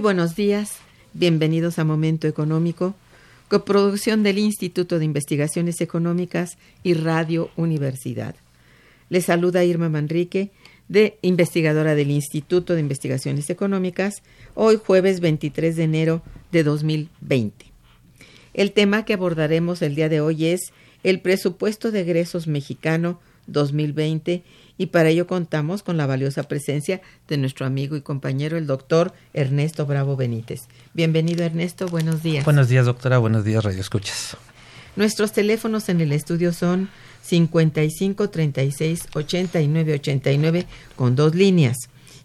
[0.00, 0.78] Buenos días,
[1.12, 2.94] bienvenidos a Momento Económico,
[3.48, 8.34] coproducción del Instituto de Investigaciones Económicas y Radio Universidad.
[9.10, 10.50] Les saluda Irma Manrique,
[10.88, 14.22] de investigadora del Instituto de Investigaciones Económicas,
[14.54, 17.66] hoy jueves 23 de enero de 2020.
[18.54, 24.42] El tema que abordaremos el día de hoy es el presupuesto de egresos mexicano 2020
[24.76, 29.12] y para ello contamos con la valiosa presencia de nuestro amigo y compañero, el doctor
[29.32, 30.62] Ernesto Bravo Benítez.
[30.94, 32.44] Bienvenido, Ernesto, buenos días.
[32.44, 34.36] Buenos días, doctora, buenos días, Radio Escuchas.
[34.96, 36.88] Nuestros teléfonos en el estudio son
[37.22, 40.66] 55 36 89 89
[40.96, 41.76] con dos líneas.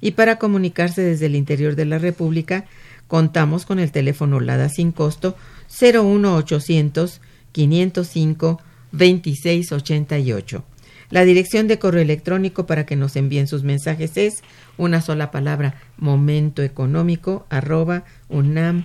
[0.02, 2.66] Y para comunicarse desde el interior de la República,
[3.08, 5.36] contamos con el teléfono LADA sin costo
[5.82, 10.64] 01800 505 2688.
[11.10, 14.44] La dirección de correo electrónico para que nos envíen sus mensajes es
[14.78, 18.84] una sola palabra momentoeconómico arroba unam.mx.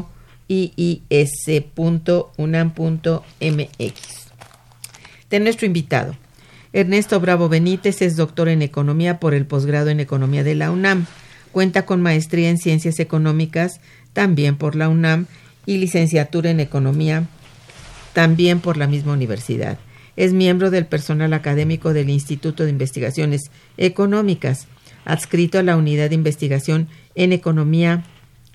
[5.28, 6.16] De nuestro invitado.
[6.78, 11.06] Ernesto Bravo Benítez es doctor en Economía por el posgrado en Economía de la UNAM.
[11.50, 13.80] Cuenta con maestría en Ciencias Económicas
[14.12, 15.26] también por la UNAM
[15.66, 17.26] y licenciatura en Economía
[18.12, 19.76] también por la misma universidad.
[20.14, 24.68] Es miembro del personal académico del Instituto de Investigaciones Económicas,
[25.04, 28.04] adscrito a la Unidad de Investigación en Economía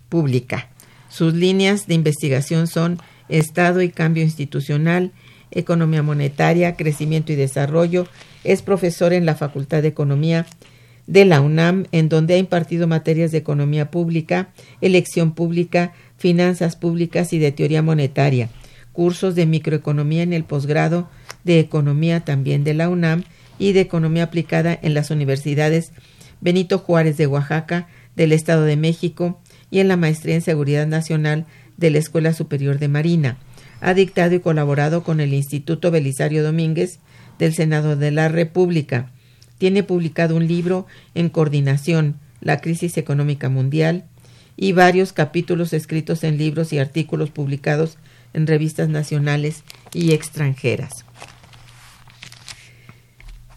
[0.07, 0.69] Pública.
[1.09, 5.11] Sus líneas de investigación son Estado y Cambio Institucional,
[5.53, 8.08] Economía Monetaria, Crecimiento y Desarrollo.
[8.44, 10.46] Es profesor en la Facultad de Economía
[11.08, 14.50] de la UNAM, en donde ha impartido materias de economía pública,
[14.81, 18.50] elección pública, finanzas públicas y de teoría monetaria,
[18.94, 21.09] cursos de microeconomía en el posgrado
[21.44, 23.24] de economía también de la UNAM
[23.59, 25.91] y de economía aplicada en las universidades
[26.40, 29.41] Benito Juárez de Oaxaca, del Estado de México
[29.72, 31.46] y en la maestría en seguridad nacional
[31.78, 33.38] de la Escuela Superior de Marina
[33.84, 37.00] ha dictado y colaborado con el Instituto Belisario Domínguez
[37.38, 39.12] del Senado de la República.
[39.58, 44.06] Tiene publicado un libro en coordinación, La crisis económica mundial,
[44.56, 47.97] y varios capítulos escritos en libros y artículos publicados
[48.34, 49.64] en revistas nacionales
[49.94, 51.03] y extranjeras.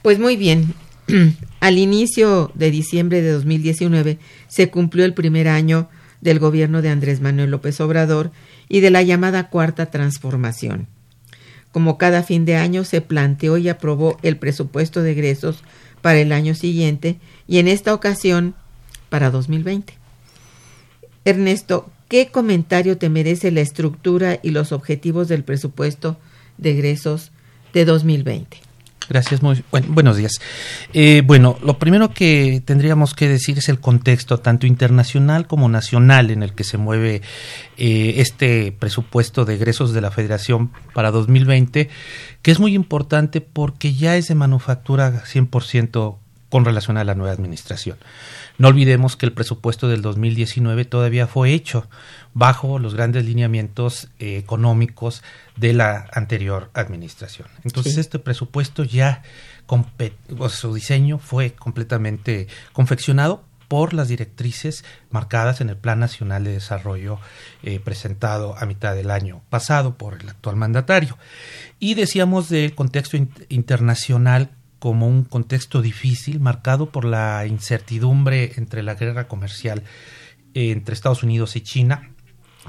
[0.02, 0.74] Pues muy bien,
[1.60, 4.18] al inicio de diciembre de 2019
[4.48, 5.88] se cumplió el primer año
[6.20, 8.32] del gobierno de Andrés Manuel López Obrador
[8.68, 10.86] y de la llamada Cuarta Transformación.
[11.72, 15.62] Como cada fin de año se planteó y aprobó el presupuesto de egresos
[16.00, 18.54] para el año siguiente y en esta ocasión
[19.08, 19.94] para 2020.
[21.24, 26.16] Ernesto, ¿qué comentario te merece la estructura y los objetivos del presupuesto
[26.56, 27.32] de egresos
[27.72, 28.65] de 2020?
[29.08, 30.32] Gracias, muy buenos días.
[30.92, 36.30] Eh, bueno, lo primero que tendríamos que decir es el contexto tanto internacional como nacional
[36.30, 37.22] en el que se mueve
[37.76, 41.88] eh, este presupuesto de egresos de la Federación para 2020,
[42.42, 46.16] que es muy importante porque ya es de manufactura 100%
[46.48, 47.98] con relación a la nueva administración.
[48.58, 51.88] No olvidemos que el presupuesto del 2019 todavía fue hecho
[52.34, 55.22] bajo los grandes lineamientos eh, económicos
[55.56, 57.48] de la anterior administración.
[57.64, 59.22] Entonces este presupuesto ya,
[60.48, 67.18] su diseño fue completamente confeccionado por las directrices marcadas en el Plan Nacional de Desarrollo
[67.62, 71.18] eh, presentado a mitad del año pasado por el actual mandatario.
[71.78, 73.16] Y decíamos del contexto
[73.48, 74.50] internacional
[74.86, 79.82] como un contexto difícil, marcado por la incertidumbre entre la guerra comercial
[80.54, 82.12] eh, entre Estados Unidos y China,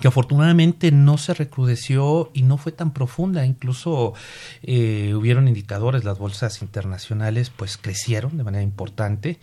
[0.02, 3.46] que afortunadamente no se recrudeció y no fue tan profunda.
[3.46, 4.16] Incluso
[4.64, 9.38] eh, hubieron indicadores, las bolsas internacionales pues crecieron de manera importante.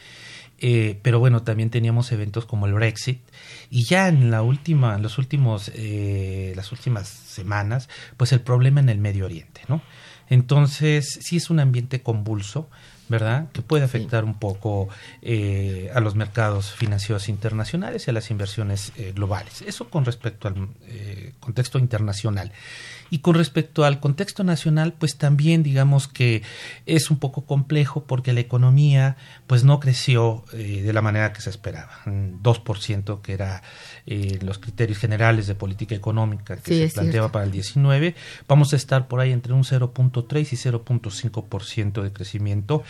[0.58, 3.20] Eh, pero bueno, también teníamos eventos como el Brexit
[3.70, 8.88] y ya en la última, en los últimos, las últimas semanas, pues el problema en
[8.88, 9.80] el Medio Oriente, ¿no?
[10.28, 12.68] Entonces, sí es un ambiente convulso,
[13.08, 13.50] ¿verdad?
[13.52, 14.88] Que puede afectar un poco
[15.20, 19.62] eh, a los mercados financieros internacionales y a las inversiones eh, globales.
[19.62, 22.52] Eso con respecto al eh, contexto internacional.
[23.10, 26.42] Y con respecto al contexto nacional, pues también digamos que
[26.86, 29.16] es un poco complejo porque la economía
[29.46, 32.00] pues no creció eh, de la manera que se esperaba.
[32.06, 33.62] 2% que era
[34.06, 38.14] eh, los criterios generales de política económica que se planteaba para el 19,
[38.48, 42.82] vamos a estar por ahí entre un 0.3 y 0.5% de crecimiento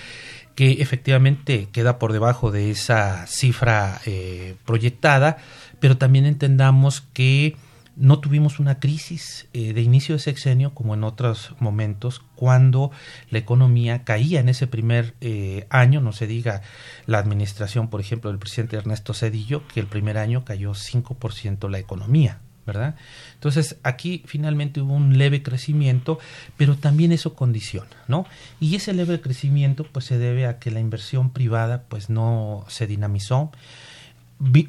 [0.54, 5.38] que efectivamente queda por debajo de esa cifra eh, proyectada,
[5.80, 7.56] pero también entendamos que
[7.96, 12.90] no tuvimos una crisis eh, de inicio de sexenio como en otros momentos cuando
[13.30, 16.62] la economía caía en ese primer eh, año, no se diga
[17.06, 21.78] la administración, por ejemplo, del presidente Ernesto Cedillo, que el primer año cayó 5% la
[21.78, 22.40] economía.
[22.66, 22.94] ¿verdad?
[23.34, 26.18] Entonces aquí finalmente hubo un leve crecimiento,
[26.56, 28.26] pero también eso condiciona, ¿no?
[28.58, 32.86] Y ese leve crecimiento pues se debe a que la inversión privada pues no se
[32.86, 33.52] dinamizó,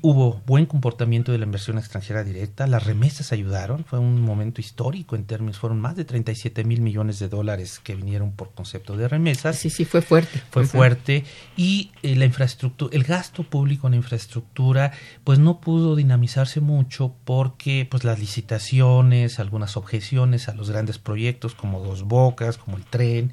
[0.01, 5.15] hubo buen comportamiento de la inversión extranjera directa, las remesas ayudaron, fue un momento histórico
[5.15, 9.07] en términos, fueron más de 37 mil millones de dólares que vinieron por concepto de
[9.07, 9.57] remesas.
[9.57, 10.41] Sí, sí, fue fuerte.
[10.51, 11.23] Fue fuerte
[11.57, 14.91] y eh, la infraestructura, el gasto público en infraestructura,
[15.23, 21.55] pues no pudo dinamizarse mucho porque pues las licitaciones, algunas objeciones a los grandes proyectos
[21.55, 23.31] como Dos Bocas, como el tren,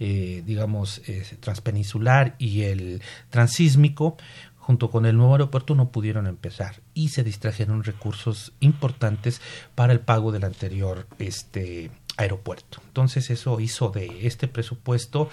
[0.00, 4.16] eh, digamos, eh, transpeninsular y el transísmico,
[4.64, 9.42] junto con el nuevo aeropuerto no pudieron empezar y se distrajeron recursos importantes
[9.74, 12.80] para el pago del anterior este aeropuerto.
[12.86, 15.28] Entonces eso hizo de este presupuesto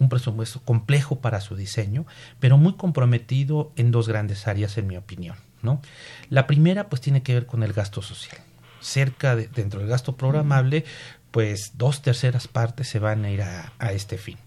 [0.00, 2.06] un presupuesto complejo para su diseño,
[2.40, 5.80] pero muy comprometido en dos grandes áreas en mi opinión, ¿no?
[6.28, 8.40] La primera pues tiene que ver con el gasto social.
[8.80, 10.84] Cerca de, dentro del gasto programable,
[11.30, 14.38] pues dos terceras partes se van a ir a, a este fin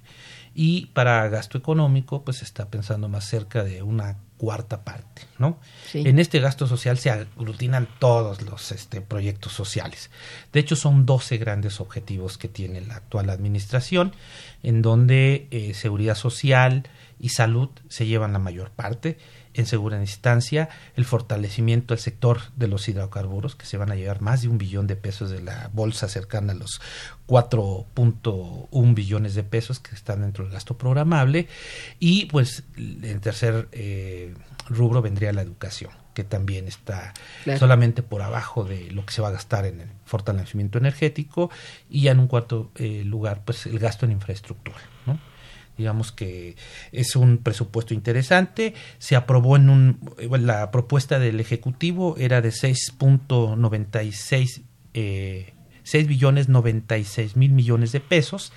[0.55, 5.59] y para gasto económico pues está pensando más cerca de una cuarta parte, ¿no?
[5.93, 10.09] En este gasto social se aglutinan todos los este, proyectos sociales.
[10.51, 14.13] De hecho, son 12 grandes objetivos que tiene la actual administración,
[14.61, 16.87] en donde eh, seguridad social
[17.19, 19.17] y salud se llevan la mayor parte
[19.55, 24.21] en segura instancia, el fortalecimiento del sector de los hidrocarburos, que se van a llevar
[24.21, 26.81] más de un billón de pesos de la bolsa cercana a los
[27.27, 31.47] 4.1 billones de pesos que están dentro del gasto programable.
[31.99, 34.33] Y pues en tercer eh,
[34.69, 37.13] rubro vendría la educación que también está
[37.59, 41.51] solamente por abajo de lo que se va a gastar en el fortalecimiento energético
[41.89, 44.79] y en un cuarto eh, lugar pues el gasto en infraestructura.
[45.05, 45.19] ¿no?
[45.77, 46.55] Digamos que
[46.91, 48.73] es un presupuesto interesante.
[48.97, 49.99] Se aprobó en un.
[50.39, 54.63] la propuesta del Ejecutivo era de 6.96.
[54.93, 55.53] Eh,
[55.83, 58.51] 6 billones 96 mil millones de pesos.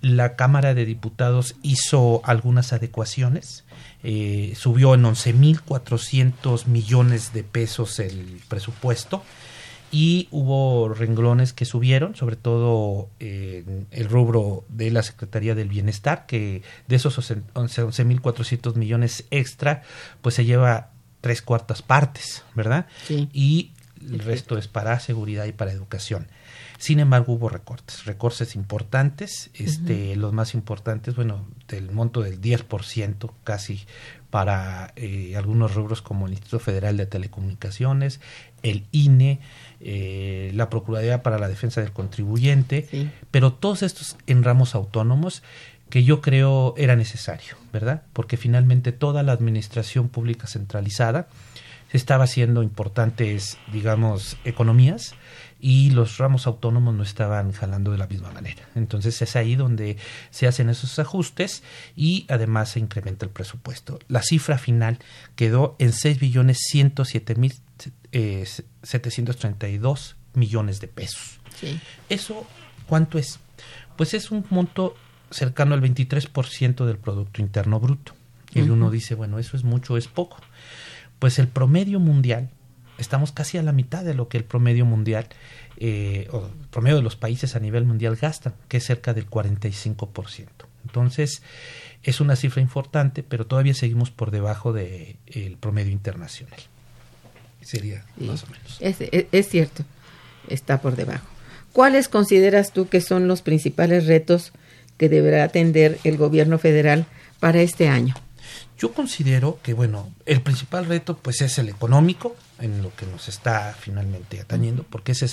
[0.00, 3.64] La Cámara de Diputados hizo algunas adecuaciones.
[4.02, 9.24] Eh, subió en 11.400 millones de pesos el presupuesto
[9.94, 16.26] y hubo renglones que subieron, sobre todo en el rubro de la Secretaría del Bienestar,
[16.26, 19.82] que de esos 11.400 millones extra,
[20.20, 22.86] pues se lleva tres cuartas partes, ¿verdad?
[23.06, 23.28] Sí.
[23.32, 23.70] Y
[24.02, 26.26] el resto es para seguridad y para educación.
[26.78, 33.30] Sin embargo, hubo recortes, recortes importantes, este, los más importantes, bueno, del monto del 10%
[33.44, 33.86] casi
[34.30, 38.20] para eh, algunos rubros como el Instituto Federal de Telecomunicaciones,
[38.62, 39.38] el INE,
[39.86, 45.42] eh, la Procuraduría para la Defensa del Contribuyente, pero todos estos en ramos autónomos
[45.90, 48.02] que yo creo era necesario, ¿verdad?
[48.14, 51.28] Porque finalmente toda la administración pública centralizada
[51.92, 55.14] estaba haciendo importantes, digamos, economías
[55.60, 58.68] y los ramos autónomos no estaban jalando de la misma manera.
[58.74, 59.96] Entonces es ahí donde
[60.30, 61.62] se hacen esos ajustes
[61.94, 63.98] y además se incrementa el presupuesto.
[64.08, 64.98] La cifra final
[65.36, 67.54] quedó en 6 billones 107 mil
[68.14, 68.46] eh,
[68.82, 71.40] 732 millones de pesos.
[71.58, 71.80] Sí.
[72.08, 72.46] ¿Eso
[72.86, 73.40] cuánto es?
[73.96, 74.94] Pues es un monto
[75.30, 78.14] cercano al 23% del Producto Interno Bruto.
[78.54, 80.36] Y uno dice, bueno, eso es mucho, es poco.
[81.18, 82.50] Pues el promedio mundial,
[82.98, 85.26] estamos casi a la mitad de lo que el promedio mundial,
[85.76, 89.28] eh, o el promedio de los países a nivel mundial gastan, que es cerca del
[89.28, 90.46] 45%.
[90.84, 91.42] Entonces,
[92.04, 96.60] es una cifra importante, pero todavía seguimos por debajo del promedio internacional.
[97.64, 98.76] Sería más o menos.
[98.80, 99.84] Es, es- es cierto,
[100.48, 101.26] está por debajo.
[101.72, 104.52] ¿Cuáles consideras tú que son los principales retos
[104.96, 107.06] que deberá atender el gobierno federal
[107.40, 108.14] para este año?
[108.78, 113.28] Yo considero que, bueno, el principal reto pues es el económico, en lo que nos
[113.28, 115.26] está finalmente atañendo, porque ese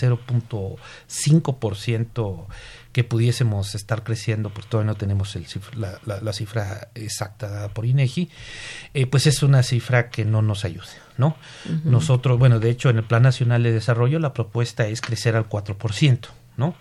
[1.08, 2.46] 0.5%
[2.92, 7.48] que pudiésemos estar creciendo, pues todavía no tenemos el cifra- la, la- la cifra exacta
[7.50, 8.30] dada por INEGI,
[8.94, 10.86] eh, pues es una cifra que no nos ayuda,
[11.18, 11.36] ¿no?
[11.86, 15.48] Nosotros, bueno, de hecho en el Plan Nacional de Desarrollo la propuesta es crecer al
[15.48, 16.76] 4%, ¿no?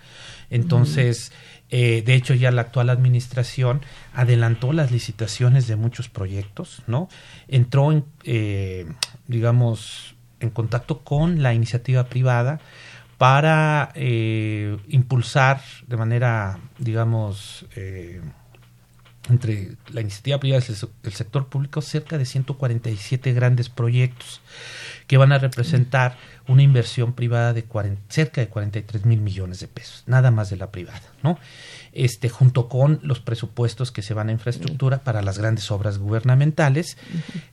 [0.51, 1.31] Entonces,
[1.71, 3.81] eh, de hecho, ya la actual administración
[4.13, 7.09] adelantó las licitaciones de muchos proyectos, ¿no?
[7.49, 8.87] Entró, en, eh,
[9.29, 12.61] digamos, en contacto con la iniciativa privada
[13.19, 18.21] para eh, impulsar de manera, digamos, eh,
[19.31, 24.41] entre la iniciativa privada y el se- el sector público cerca de 147 grandes proyectos
[25.07, 29.69] que van a representar una inversión privada de 40 cerca de 43 mil millones de
[29.69, 31.39] pesos, nada más de la privada, ¿no?
[31.93, 36.97] Este, junto con los presupuestos que se van a infraestructura para las grandes obras gubernamentales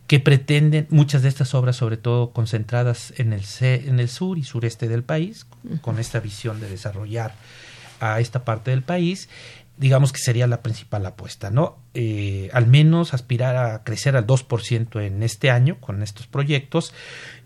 [0.05, 4.43] que pretenden, muchas de estas obras sobre todo concentradas en el, en el sur y
[4.43, 5.48] sureste del país,
[5.81, 7.34] con esta visión de desarrollar
[8.00, 9.27] a esta parte del país,
[9.77, 11.77] digamos que sería la principal apuesta, ¿no?
[11.93, 16.93] Eh, al menos aspirar a crecer al 2% en este año con estos proyectos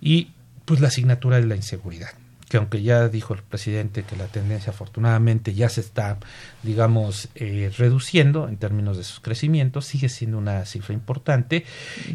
[0.02, 0.30] y
[0.66, 2.10] pues la asignatura de la inseguridad
[2.50, 6.18] que aunque ya dijo el presidente que la tendencia afortunadamente ya se está,
[6.64, 11.64] digamos, eh, reduciendo en términos de sus crecimientos, sigue siendo una cifra importante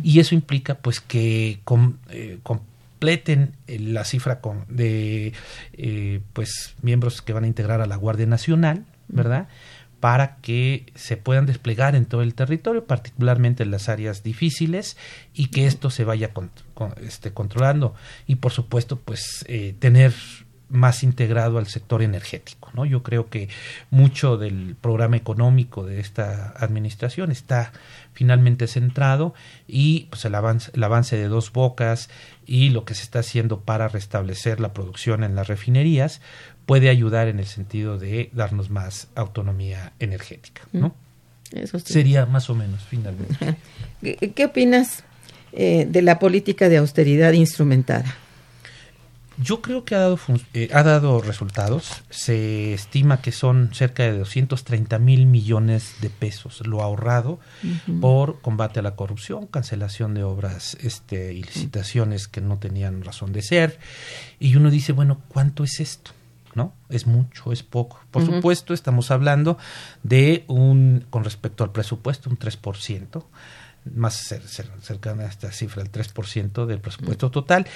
[0.02, 5.32] y eso implica pues que com- eh, completen eh, la cifra con- de
[5.72, 9.48] eh, pues miembros que van a integrar a la Guardia Nacional, ¿verdad?
[10.06, 14.96] Para que se puedan desplegar en todo el territorio, particularmente en las áreas difíciles,
[15.34, 17.92] y que esto se vaya con- con- este, controlando.
[18.28, 20.14] Y por supuesto, pues eh, tener
[20.68, 22.84] más integrado al sector energético, ¿no?
[22.86, 23.48] Yo creo que
[23.90, 27.72] mucho del programa económico de esta administración está
[28.12, 29.34] finalmente centrado
[29.66, 32.10] y pues el avance, el avance de dos bocas
[32.46, 36.20] y lo que se está haciendo para restablecer la producción en las refinerías
[36.66, 40.94] puede ayudar en el sentido de darnos más autonomía energética, ¿no?
[41.52, 41.92] Eso sí.
[41.92, 43.56] Sería más o menos finalmente.
[44.34, 45.04] ¿Qué, opinas
[45.52, 48.16] eh, de la política de austeridad instrumentada?
[49.38, 50.18] Yo creo que ha dado,
[50.54, 52.02] eh, ha dado resultados.
[52.08, 57.38] Se estima que son cerca de 230 mil millones de pesos lo ahorrado
[58.00, 63.32] por combate a la corrupción, cancelación de obras este, y licitaciones que no tenían razón
[63.34, 63.78] de ser.
[64.40, 66.12] Y uno dice, bueno, ¿cuánto es esto?
[66.56, 66.72] ¿No?
[66.88, 67.52] ¿Es mucho?
[67.52, 68.00] ¿Es poco?
[68.10, 69.58] Por supuesto, estamos hablando
[70.02, 73.24] de un, con respecto al presupuesto, un 3%,
[73.94, 77.66] más cer- cer- cercana a esta cifra, el 3% del presupuesto total.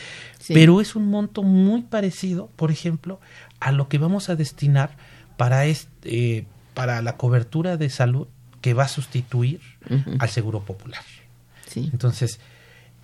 [0.40, 0.54] Sí.
[0.54, 3.20] Pero es un monto muy parecido, por ejemplo,
[3.60, 4.96] a lo que vamos a destinar
[5.36, 8.26] para, este, eh, para la cobertura de salud
[8.62, 9.60] que va a sustituir
[10.18, 11.02] al Seguro Popular.
[11.66, 11.90] Sí.
[11.92, 12.40] Entonces,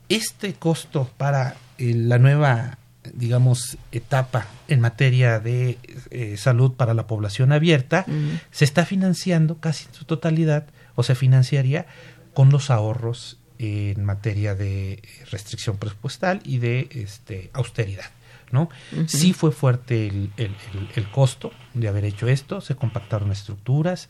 [0.09, 2.79] este costo para eh, la nueva,
[3.15, 5.79] digamos, etapa en materia de
[6.11, 8.07] eh, salud para la población abierta
[8.51, 11.87] se está financiando casi en su totalidad o se financiaría
[12.35, 18.11] con los ahorros en materia de restricción presupuestal y de este, austeridad.
[18.53, 18.69] ¿No?
[19.07, 24.09] Sí fue fuerte el, el- el- el costo de haber hecho esto, se compactaron estructuras,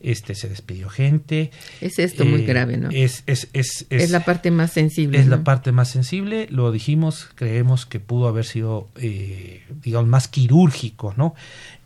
[0.00, 1.50] este, se despidió gente.
[1.80, 2.90] Es esto muy Eh, grave, ¿no?
[2.90, 5.18] Es, es, es, Es, la parte más sensible.
[5.18, 10.28] es la parte más sensible, lo dijimos, creemos que pudo haber sido, eh, digamos, más
[10.28, 11.34] quirúrgico, ¿no?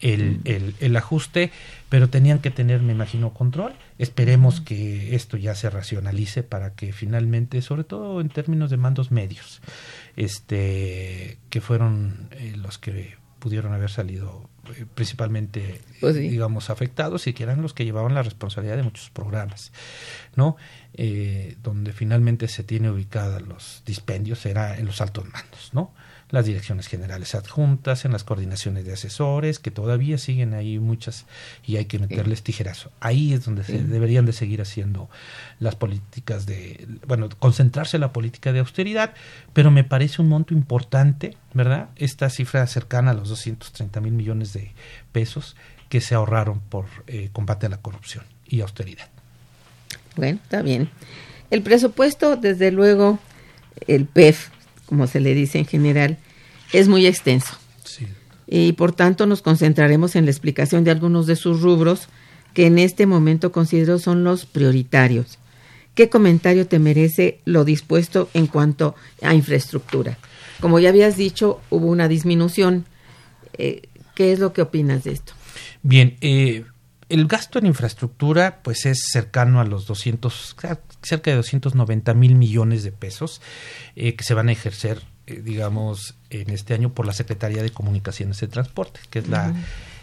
[0.01, 1.53] El, el, el ajuste,
[1.91, 3.75] pero tenían que tener, me imagino, control.
[3.99, 9.11] Esperemos que esto ya se racionalice para que finalmente, sobre todo en términos de mandos
[9.11, 9.61] medios,
[10.21, 16.29] este, que fueron eh, los que pudieron haber salido eh, principalmente, Pues sí.
[16.29, 19.73] digamos, afectados y que eran los que llevaban la responsabilidad de muchos programas,
[20.37, 20.57] ¿no?
[20.93, 25.95] Eh, donde finalmente se tiene ubicada los dispendios era en los altos mandos, ¿no?
[26.31, 31.27] Las direcciones generales adjuntas, en las coordinaciones de asesores, que todavía siguen ahí muchas
[31.67, 32.91] y hay que meterles tijerazo.
[33.01, 35.11] Ahí es donde se deberían de seguir haciendo
[35.59, 39.15] las políticas de, bueno, concentrarse en la política de austeridad,
[39.53, 41.89] pero me parece un monto importante, ¿verdad?
[41.97, 44.73] Esta cifra cercana a los 230 mil millones de
[45.13, 45.57] pesos
[45.89, 49.09] que se ahorraron por eh, combate a la corrupción y austeridad.
[50.17, 50.89] Bueno, está bien.
[51.51, 53.19] El presupuesto, desde luego,
[53.87, 54.51] el PEF,
[54.91, 56.19] como se le dice en general,
[56.73, 57.55] es muy extenso.
[57.85, 58.07] Sí.
[58.47, 62.09] y por tanto nos concentraremos en la explicación de algunos de sus rubros
[62.53, 65.39] que en este momento considero son los prioritarios.
[65.95, 70.19] ¿Qué comentario te merece lo dispuesto en cuanto a infraestructura?
[70.61, 72.85] Como ya habías dicho, hubo una disminución.
[73.57, 73.83] Eh,
[74.15, 75.33] ¿Qué es lo que opinas de esto?
[75.83, 76.65] Bien, eh,
[77.09, 80.57] el gasto en infraestructura pues es cercano a los 200,
[81.03, 83.41] cerca de 290 mil millones de pesos
[83.97, 87.71] eh, que se van a ejercer, eh, digamos, en este año por la Secretaría de
[87.71, 89.55] Comunicaciones y Transporte, que es la,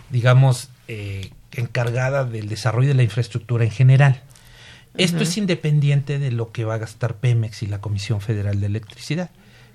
[0.10, 4.24] digamos, eh, encargada del desarrollo de la infraestructura en general.
[4.96, 8.66] Esto es independiente de lo que va a gastar Pemex y la Comisión Federal de
[8.66, 9.30] Electricidad,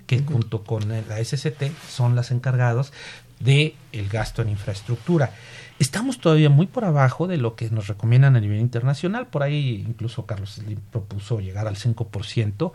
[0.05, 2.91] que junto con la SCT son las encargados
[3.39, 5.31] de el gasto en infraestructura.
[5.79, 9.27] Estamos todavía muy por abajo de lo que nos recomiendan a nivel internacional.
[9.27, 12.71] Por ahí incluso Carlos Slim propuso llegar al 5%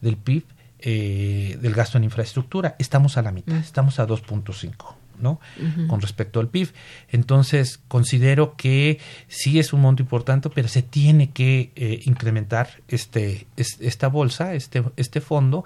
[0.00, 0.44] del PIB
[0.78, 2.76] eh, del gasto en infraestructura.
[2.78, 5.01] Estamos a la mitad, estamos a 2.5.
[5.22, 5.40] ¿no?
[5.88, 6.68] Con respecto al PIB.
[7.08, 8.98] Entonces, considero que
[9.28, 14.54] sí es un monto importante, pero se tiene que eh, incrementar este, es- esta bolsa,
[14.54, 15.64] este, este fondo.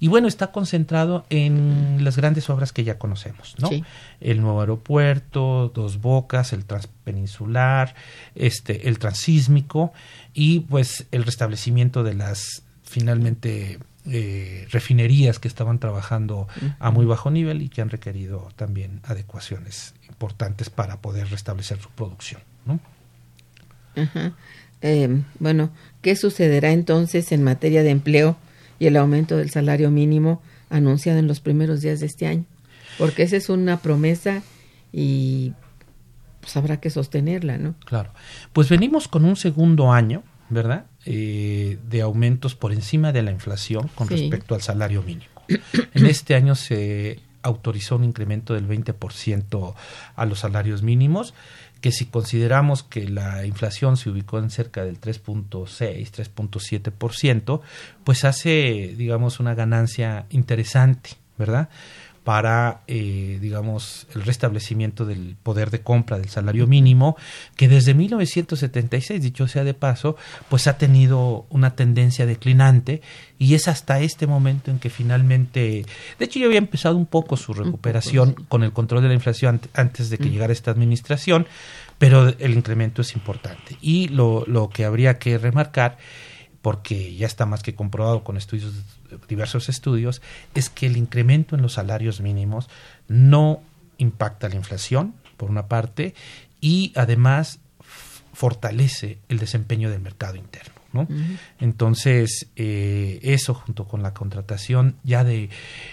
[0.00, 3.68] Y bueno, está concentrado en las grandes obras que ya conocemos, ¿no?
[3.68, 3.84] Sí.
[4.20, 7.94] El nuevo aeropuerto, Dos Bocas, el transpeninsular,
[8.34, 9.92] este, el transísmico
[10.34, 13.78] y pues el restablecimiento de las finalmente
[14.10, 16.46] eh, refinerías que estaban trabajando
[16.78, 21.90] a muy bajo nivel y que han requerido también adecuaciones importantes para poder restablecer su
[21.90, 22.40] producción.
[22.64, 22.80] ¿no?
[23.96, 24.32] Ajá.
[24.82, 25.70] Eh, bueno,
[26.02, 28.36] ¿qué sucederá entonces en materia de empleo
[28.78, 32.44] y el aumento del salario mínimo anunciado en los primeros días de este año?
[32.98, 34.42] Porque esa es una promesa
[34.92, 35.52] y
[36.40, 37.74] pues habrá que sostenerla, ¿no?
[37.84, 38.10] Claro.
[38.52, 40.86] Pues venimos con un segundo año, ¿verdad?
[41.08, 44.14] Eh, de aumentos por encima de la inflación con Sí.
[44.16, 45.30] respecto al salario mínimo.
[45.94, 49.74] En este año se autorizó un incremento del 20%
[50.16, 51.32] a los salarios mínimos,
[51.80, 57.60] que si consideramos que la inflación se ubicó en cerca del 3.6, 3.7%,
[58.02, 61.68] pues hace, digamos, una ganancia interesante, ¿verdad?
[62.26, 67.16] Para, eh, digamos, el restablecimiento del poder de compra del salario mínimo,
[67.54, 70.16] que desde 1976, dicho sea de paso,
[70.48, 73.00] pues ha tenido una tendencia declinante
[73.38, 75.86] y es hasta este momento en que finalmente,
[76.18, 78.44] de hecho ya había empezado un poco su recuperación sí.
[78.48, 81.46] con el control de la inflación ant- antes de que llegara esta administración,
[81.98, 83.76] pero el incremento es importante.
[83.80, 85.96] Y lo, lo que habría que remarcar
[86.60, 88.72] porque ya está más que comprobado con estudios
[89.28, 90.22] diversos estudios
[90.54, 92.68] es que el incremento en los salarios mínimos
[93.08, 93.60] no
[93.98, 96.14] impacta la inflación por una parte
[96.60, 97.58] y además
[98.32, 101.08] fortalece el desempeño del mercado interno ¿no?
[101.60, 105.50] entonces eh, eso junto con la contratación ya de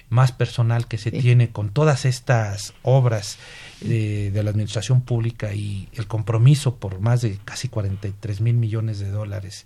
[0.10, 1.20] más personal que se Sí.
[1.20, 3.38] tiene con todas estas obras
[3.82, 9.00] de, de la administración pública y el compromiso por más de casi 43 mil millones
[9.00, 9.66] de dólares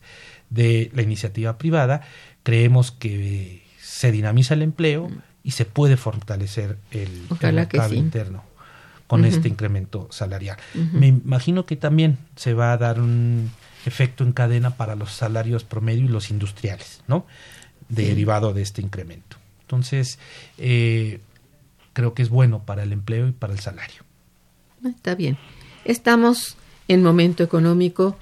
[0.49, 2.01] de la iniciativa privada,
[2.47, 5.11] creemos que se dinamiza el empleo
[5.43, 7.97] y se puede fortalecer el, el mercado sí.
[7.97, 8.45] interno
[9.05, 10.55] con este incremento salarial.
[10.93, 13.51] Me imagino que también se va a dar un
[13.85, 17.25] efecto en cadena para los salarios promedio y los industriales, ¿no?
[17.89, 19.35] Derivado de este incremento.
[19.63, 20.17] Entonces,
[20.57, 21.19] eh,
[21.91, 24.03] creo que es bueno para el empleo y para el salario.
[24.85, 25.37] Ah, Está bien.
[25.83, 26.55] Estamos
[26.87, 28.17] en Momento Económico,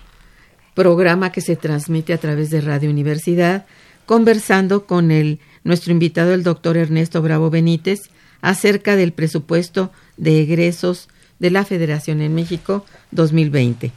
[0.74, 3.68] programa que se transmite a través de Radio Universidad,
[4.06, 8.10] conversando con el, nuestro invitado, el doctor Ernesto Bravo Benítez,
[8.42, 13.92] acerca del presupuesto de egresos de la Federación en México 2020.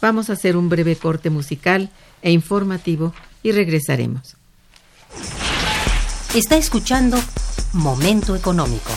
[0.00, 1.90] Vamos a hacer un breve corte musical
[2.22, 4.36] e informativo y regresaremos.
[6.34, 7.18] Está escuchando
[7.72, 8.90] Momento Económico.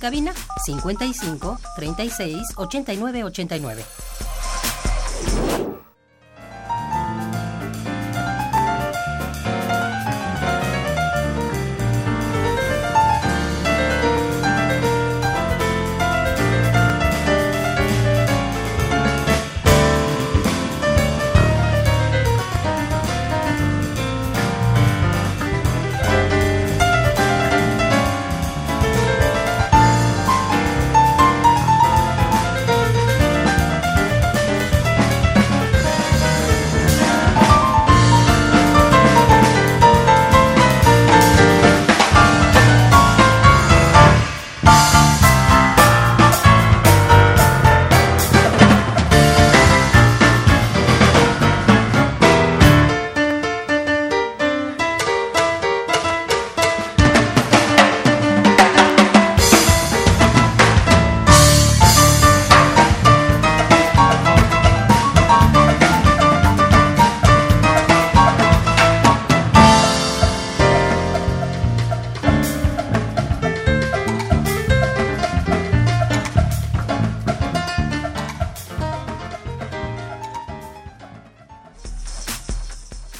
[0.00, 0.32] Cabina
[0.66, 4.09] 55 36 89 89.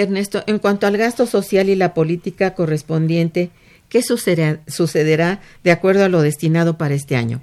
[0.00, 3.50] Ernesto, en cuanto al gasto social y la política correspondiente,
[3.88, 7.40] ¿qué sucederá, sucederá de acuerdo a lo destinado para este año?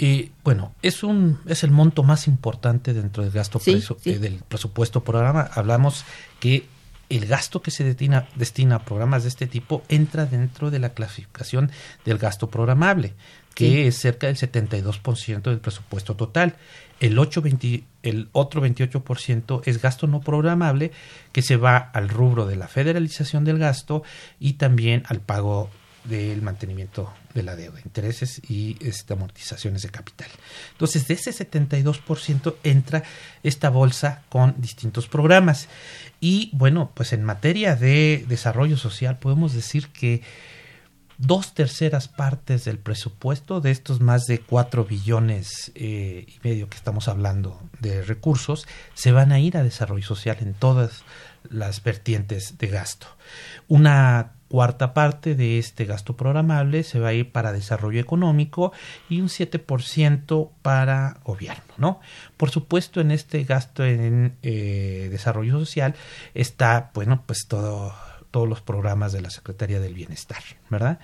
[0.00, 4.10] Y bueno, es un es el monto más importante dentro del gasto Sí, presu- sí.
[4.10, 5.50] eh, del presupuesto programa.
[5.54, 6.04] Hablamos
[6.38, 6.64] que
[7.08, 10.90] el gasto que se destina, destina a programas de este tipo entra dentro de la
[10.90, 11.70] clasificación
[12.04, 13.14] del gasto programable,
[13.54, 13.80] que Sí.
[13.80, 16.56] es cerca del 72% del presupuesto total.
[17.00, 20.92] El, 8, 20 el otro 28% es gasto no programable,
[21.32, 24.02] que se va al rubro de la federalización del gasto
[24.38, 25.70] y también al pago
[26.04, 30.28] del mantenimiento de la deuda, intereses y este, amortizaciones de capital.
[30.72, 33.04] Entonces, de ese 72% entra
[33.42, 35.68] esta bolsa con distintos programas.
[36.20, 40.22] Y bueno, pues en materia de desarrollo social podemos decir que
[41.16, 46.76] dos terceras partes del presupuesto de estos más de cuatro billones eh, y medio que
[46.76, 51.02] estamos hablando de recursos se van a ir a desarrollo social en todas
[51.50, 53.08] las vertientes de gasto.
[53.66, 58.72] Una cuarta parte de este gasto programable se va a ir para desarrollo económico
[59.08, 62.00] y un 7% para gobierno, ¿no?
[62.36, 65.94] Por supuesto, en este gasto en eh, desarrollo social
[66.34, 67.94] está, bueno, pues todo
[68.30, 70.98] todos los programas de la Secretaría del Bienestar, ¿verdad?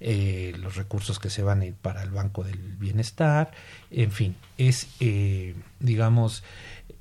[0.00, 3.50] Eh, los recursos que se van a ir para el Banco del Bienestar,
[3.90, 6.44] en fin, es, eh, digamos,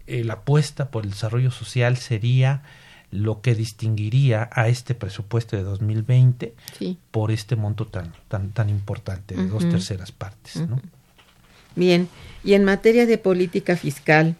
[0.07, 2.63] eh, la apuesta por el desarrollo social sería
[3.11, 6.97] lo que distinguiría a este presupuesto de 2020 Sí.
[7.11, 10.81] por este monto tan tan tan importante de dos terceras partes, ¿no?
[11.75, 12.09] Bien,
[12.43, 14.35] y en materia de política fiscal,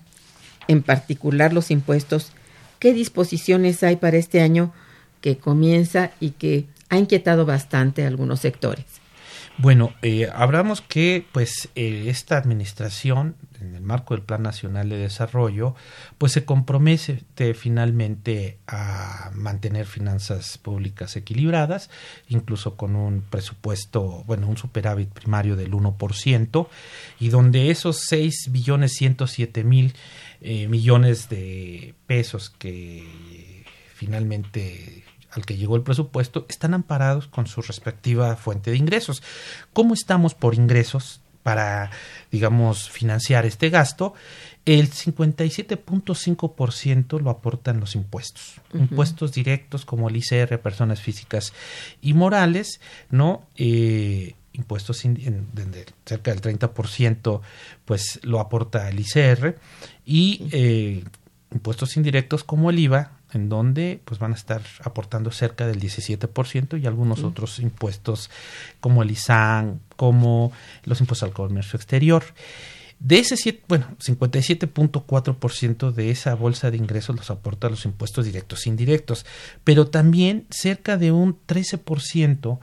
[0.68, 2.32] en particular los impuestos,
[2.80, 4.74] ¿qué disposiciones hay para este año
[5.22, 8.86] que comienza y que ha inquietado bastante a algunos sectores?
[9.60, 13.36] Bueno, eh, hablamos que pues eh, esta administración,
[13.68, 15.76] en el marco del Plan Nacional de Desarrollo,
[16.18, 21.90] pues se compromete finalmente a mantener finanzas públicas equilibradas,
[22.30, 26.68] incluso con un presupuesto, bueno, un superávit primario del 1%,
[27.20, 29.94] y donde esos 6 billones 107 mil
[30.42, 37.62] eh, millones de pesos que finalmente al que llegó el presupuesto están amparados con su
[37.62, 39.22] respectiva fuente de ingresos.
[39.74, 41.92] ¿Cómo estamos por ingresos para,
[42.30, 44.14] digamos, financiar este gasto?
[44.66, 48.60] El 57.5% lo aportan los impuestos.
[48.74, 51.54] Impuestos directos como el ICR, personas físicas
[52.02, 53.44] y morales, ¿no?
[53.56, 55.22] Eh, impuestos in-
[55.56, 57.42] en, cerca del 30%
[57.86, 59.58] pues lo aporta el ICR
[60.06, 61.06] y eh,
[61.54, 66.82] impuestos indirectos como el IVA en donde pues van a estar aportando cerca del 17%
[66.82, 68.30] y algunos otros impuestos
[68.80, 70.52] como el ISAN, como
[70.84, 72.24] los impuestos al comercio exterior.
[73.00, 78.66] De ese siete, bueno, 57.4% de esa bolsa de ingresos los aporta los impuestos directos
[78.66, 79.24] e indirectos,
[79.63, 82.58] pero también cerca de un 13%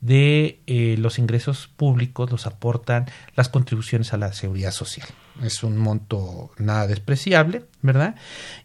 [0.00, 5.06] de eh, los ingresos públicos los aportan las contribuciones a la seguridad social.
[5.42, 8.14] Es un monto nada despreciable, ¿verdad?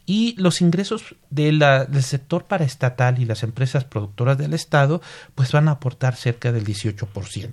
[0.05, 5.01] Y los ingresos de la, del sector paraestatal y las empresas productoras del Estado,
[5.35, 7.51] pues van a aportar cerca del 18%.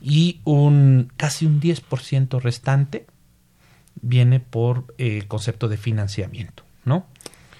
[0.00, 3.06] Y un casi un 10% restante
[4.02, 7.06] viene por eh, concepto de financiamiento, ¿no?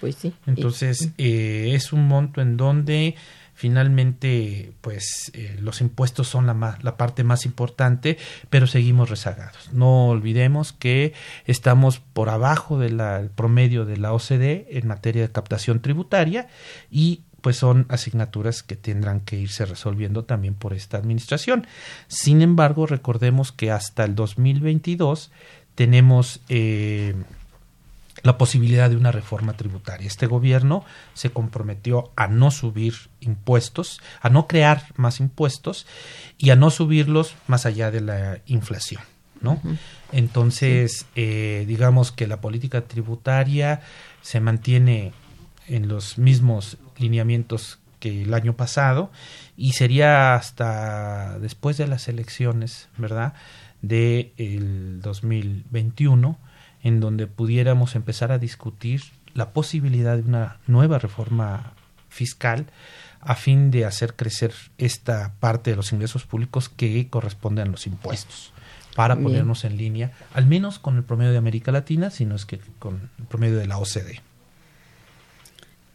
[0.01, 0.33] Pues sí.
[0.47, 3.17] Entonces, eh, es un monto en donde
[3.61, 8.17] finalmente pues eh, los impuestos son la, la parte más importante
[8.49, 11.13] pero seguimos rezagados no olvidemos que
[11.45, 16.49] estamos por abajo del promedio de la OCDE en materia de captación tributaria
[16.91, 21.67] y pues son asignaturas que tendrán que irse resolviendo también por esta administración.
[22.07, 25.31] Sin embargo, recordemos que hasta el 2022
[25.75, 27.15] tenemos eh,
[28.23, 30.07] la posibilidad de una reforma tributaria.
[30.07, 35.87] Este gobierno se comprometió a no subir impuestos, a no crear más impuestos
[36.39, 39.03] y a no subirlos más allá de la inflación,
[39.41, 39.61] ¿no?
[40.13, 43.81] Entonces, eh, digamos que la política tributaria
[44.23, 45.13] se mantiene
[45.69, 49.11] en los mismos lineamientos que el año pasado
[49.57, 53.35] y sería hasta después de las elecciones, ¿verdad?
[53.83, 56.39] De el 2021
[56.83, 59.03] en donde pudiéramos empezar a discutir
[59.35, 61.75] la posibilidad de una nueva reforma
[62.09, 62.67] fiscal
[63.21, 67.87] a fin de hacer crecer esta parte de los ingresos públicos que corresponden a los
[67.87, 68.53] impuestos
[68.97, 72.59] para ponernos en línea, al menos con el promedio de América Latina, sino es que
[72.79, 74.21] con el promedio de la OCDE.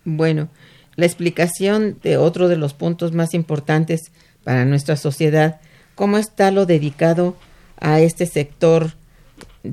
[0.05, 0.49] Bueno,
[0.95, 4.11] la explicación de otro de los puntos más importantes
[4.43, 5.59] para nuestra sociedad,
[5.95, 7.35] cómo está lo dedicado
[7.79, 8.93] a este sector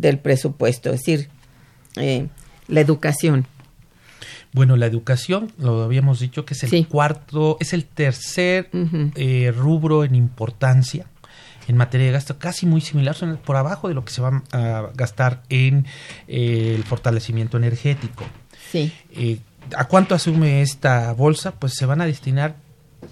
[0.01, 1.29] del presupuesto, es decir,
[1.97, 2.29] eh,
[2.69, 3.47] la educación.
[4.53, 8.69] Bueno, la educación, lo habíamos dicho que es el cuarto, es el tercer
[9.15, 11.07] eh, rubro en importancia
[11.69, 14.43] en materia de gasto, casi muy similar, son por abajo de lo que se va
[14.51, 15.87] a gastar en
[16.27, 18.25] eh, el fortalecimiento energético.
[18.71, 18.93] Sí.
[19.77, 21.53] ¿A cuánto asume esta bolsa?
[21.53, 22.57] Pues se van a destinar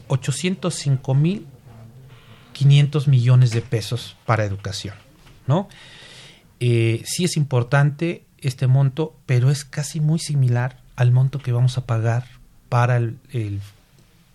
[0.09, 1.47] 805 mil
[2.61, 4.95] 500 millones de pesos para educación,
[5.47, 5.69] ¿no?
[6.61, 11.79] Eh, sí es importante este monto, pero es casi muy similar al monto que vamos
[11.79, 12.27] a pagar
[12.69, 13.19] para el,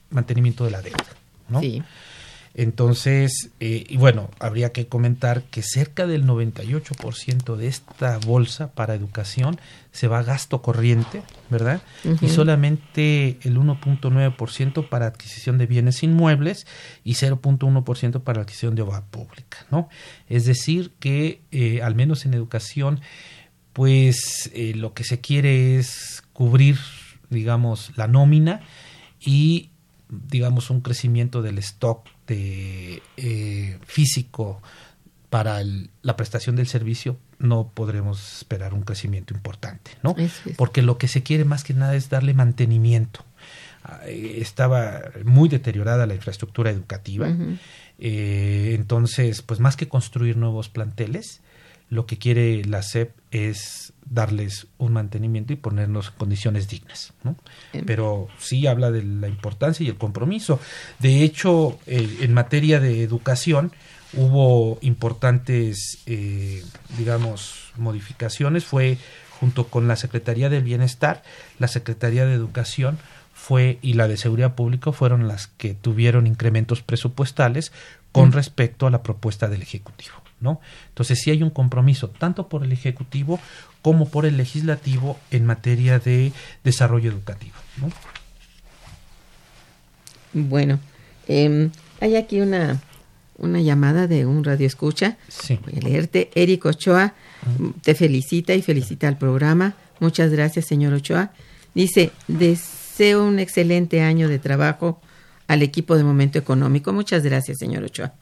[0.09, 1.05] mantenimiento de la deuda.
[1.49, 1.61] ¿no?
[1.61, 1.83] Sí.
[2.57, 8.95] Entonces, eh, y bueno, habría que comentar que cerca del 98% de esta bolsa para
[8.95, 9.59] educación
[9.91, 11.81] se va a gasto corriente, ¿verdad?
[12.21, 16.65] Y solamente el 1.9% para adquisición de bienes inmuebles
[17.03, 19.89] y 0.1% para adquisición de obra pública, ¿no?
[20.29, 23.01] Es decir, que eh, al menos en educación,
[23.73, 26.77] pues eh, lo que se quiere es cubrir,
[27.29, 28.61] digamos, la nómina
[29.19, 29.71] y
[30.27, 34.61] digamos un crecimiento del stock de eh, físico
[35.29, 35.61] para
[36.01, 40.15] la prestación del servicio no podremos esperar un crecimiento importante, ¿no?
[40.55, 43.25] Porque lo que se quiere más que nada es darle mantenimiento.
[43.83, 47.29] Ah, eh, estaba muy deteriorada la infraestructura educativa,
[47.99, 51.41] eh, entonces, pues más que construir nuevos planteles,
[51.89, 57.13] lo que quiere la SEP es darles un mantenimiento y ponernos condiciones dignas.
[57.23, 57.35] ¿no?
[57.73, 57.85] Em.
[57.85, 60.59] Pero sí habla de la importancia y el compromiso.
[60.99, 63.71] De hecho, eh, en materia de educación
[64.13, 66.63] hubo importantes, eh,
[66.97, 68.65] digamos, modificaciones.
[68.65, 68.97] Fue
[69.39, 71.23] junto con la Secretaría del Bienestar,
[71.59, 72.97] la Secretaría de Educación
[73.33, 77.73] fue y la de Seguridad Pública fueron las que tuvieron incrementos presupuestales
[78.11, 80.15] con respecto a la propuesta del Ejecutivo.
[80.45, 80.61] ¿No?
[80.89, 83.39] Entonces sí hay un compromiso tanto por el Ejecutivo
[83.81, 86.31] como por el Legislativo en materia de
[86.63, 87.55] desarrollo educativo.
[87.77, 87.89] ¿no?
[90.33, 90.79] Bueno,
[91.27, 92.81] eh, hay aquí una,
[93.37, 95.17] una llamada de un radio escucha.
[95.27, 95.59] Sí.
[95.65, 96.29] Voy a leerte.
[96.35, 97.15] Eric Ochoa
[97.81, 99.75] te felicita y felicita al programa.
[99.99, 101.31] Muchas gracias, señor Ochoa.
[101.73, 105.01] Dice, deseo un excelente año de trabajo
[105.47, 106.93] al equipo de Momento Económico.
[106.93, 108.13] Muchas gracias, señor Ochoa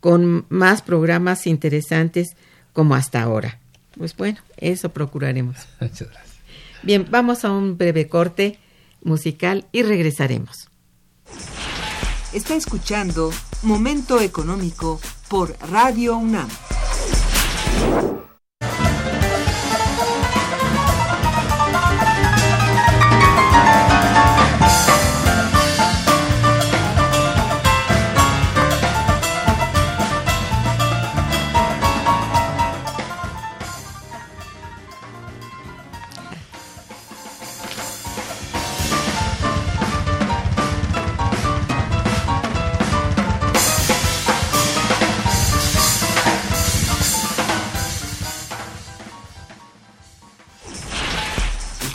[0.00, 2.36] con más programas interesantes
[2.72, 3.58] como hasta ahora.
[3.96, 5.56] Pues bueno, eso procuraremos.
[5.80, 6.36] Muchas gracias.
[6.82, 8.58] Bien, vamos a un breve corte
[9.02, 10.68] musical y regresaremos.
[12.32, 13.30] Está escuchando
[13.62, 16.48] Momento Económico por Radio UNAM.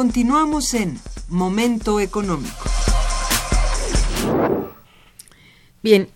[0.00, 2.68] Continuamos en Momento Económico.
[5.82, 6.08] Bien,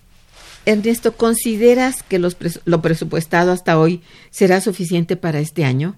[0.67, 5.97] Ernesto, ¿consideras que los pres- lo presupuestado hasta hoy será suficiente para este año?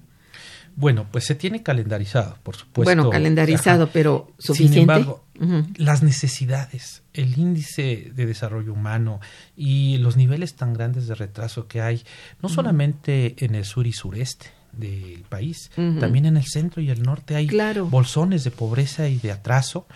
[0.76, 2.84] Bueno, pues se tiene calendarizado, por supuesto.
[2.84, 3.92] bueno, calendarizado, Ajá.
[3.92, 4.80] pero Sin suficiente.
[4.82, 5.66] embargo, Ujú.
[5.74, 9.18] las necesidades, el índice de desarrollo humano
[9.56, 12.04] y los niveles tan grandes de retraso que hay,
[12.40, 17.02] no solamente en el sur y sureste del país, también en el centro y el
[17.02, 17.86] norte hay Claro.
[17.86, 19.86] bolsones de pobreza y de atraso.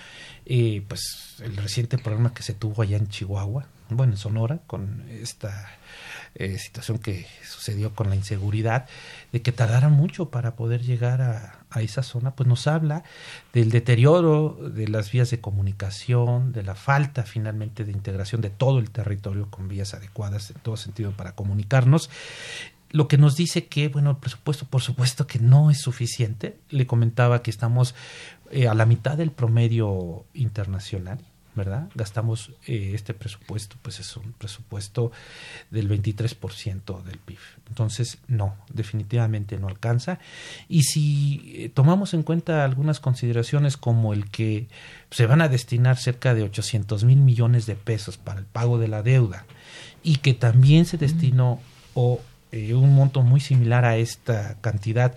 [0.45, 5.05] Eh, pues el reciente problema que se tuvo allá en Chihuahua, bueno, en Sonora, con
[5.11, 5.71] esta
[6.35, 8.87] eh, situación que sucedió con la inseguridad,
[9.33, 13.03] de que tardaran mucho para poder llegar a, a esa zona, pues nos habla
[13.55, 18.79] del deterioro de las vías de comunicación, de la falta finalmente de integración de todo
[18.79, 22.11] el territorio con vías adecuadas en todo sentido para comunicarnos
[22.91, 26.59] lo que nos dice que, bueno, el presupuesto, por supuesto que no es suficiente.
[26.71, 27.95] Le comentaba que estamos
[28.51, 31.19] eh, a la mitad del promedio internacional,
[31.57, 31.89] ¿verdad?
[31.95, 35.11] Gastamos eh, este presupuesto, pues es un presupuesto
[35.71, 37.39] del 23% del PIB.
[37.69, 40.21] Entonces, no, definitivamente no alcanza.
[40.69, 44.69] Y si eh, tomamos en cuenta algunas consideraciones como el que
[45.11, 48.89] se van a destinar cerca de 800 mil millones de pesos para el pago de
[48.89, 49.47] la deuda
[50.03, 51.61] y que también se destinó
[51.95, 52.21] o
[52.57, 55.15] eh, un monto muy similar a esta cantidad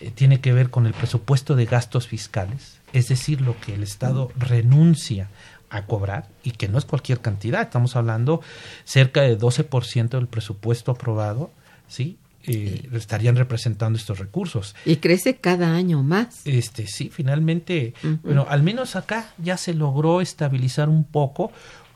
[0.00, 3.84] eh, tiene que ver con el presupuesto de gastos fiscales, es decir, lo que el
[3.84, 5.28] Estado renuncia
[5.70, 8.40] a cobrar y que no es cualquier cantidad, estamos hablando
[8.84, 11.52] cerca de 12% del presupuesto aprobado,
[11.86, 12.18] ¿sí?
[12.44, 14.74] Eh, estarían representando estos recursos.
[14.84, 16.44] Y crece cada año más.
[16.44, 21.52] Este, sí, finalmente, bueno, al menos acá ya se logró estabilizar un poco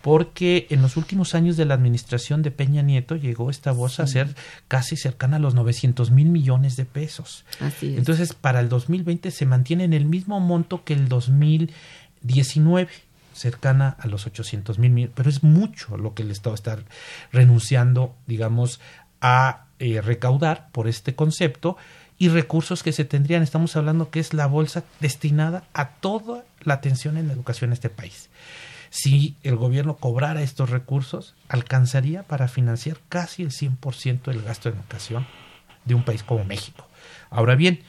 [0.06, 4.06] porque en los últimos años de la administración de Peña Nieto llegó esta bolsa a
[4.06, 4.36] ser
[4.68, 7.44] casi cercana a los 900 mil millones de pesos.
[7.58, 7.98] Así es.
[7.98, 12.88] Entonces, para el 2020 se mantiene en el mismo monto que el 2019,
[13.34, 16.78] cercana a los 800 mil millones, pero es mucho lo que el Estado está
[17.32, 18.78] renunciando, digamos,
[19.20, 21.76] a eh, recaudar por este concepto
[22.16, 26.74] y recursos que se tendrían, estamos hablando que es la bolsa destinada a toda la
[26.74, 28.30] atención en la educación en este país.
[28.90, 34.76] Si el gobierno cobrara estos recursos, alcanzaría para financiar casi el 100% del gasto en
[34.76, 35.26] educación
[35.84, 36.86] de un país como México.
[37.30, 37.80] Ahora bien,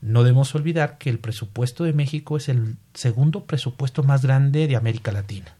[0.00, 4.76] no debemos olvidar que el presupuesto de México es el segundo presupuesto más grande de
[4.76, 5.56] América Latina.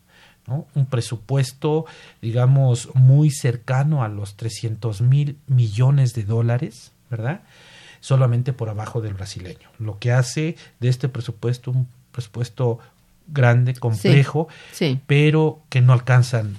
[0.47, 0.67] ¿no?
[0.75, 1.87] Un presupuesto,
[2.21, 7.43] digamos, muy cercano a los 300 mil millones de dólares, ¿verdad?
[8.01, 9.71] Solamente por abajo del brasileño.
[9.79, 12.81] Lo que hace de este presupuesto un presupuesto
[13.33, 15.01] grande, complejo, Sí.
[15.07, 16.57] pero que no alcanzan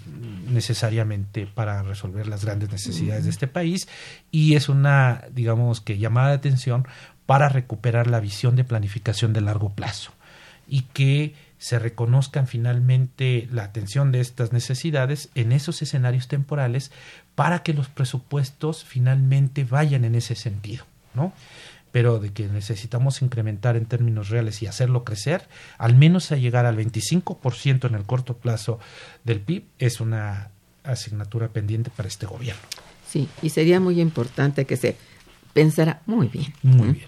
[0.49, 3.87] necesariamente para resolver las grandes necesidades de este país
[4.31, 6.87] y es una, digamos que llamada de atención
[7.25, 10.11] para recuperar la visión de planificación de largo plazo
[10.67, 16.91] y que se reconozcan finalmente la atención de estas necesidades en esos escenarios temporales
[17.35, 21.31] para que los presupuestos finalmente vayan en ese sentido, ¿no?
[21.93, 26.65] Pero de que necesitamos incrementar en términos reales y hacerlo crecer, al menos a llegar
[26.65, 28.79] al 25% en el corto plazo
[29.23, 30.49] del PIB, es una
[30.83, 32.63] asignatura pendiente para este gobierno.
[33.07, 34.97] Sí, y sería muy importante que se
[35.53, 36.51] pensara muy bien.
[36.63, 37.07] Muy bien.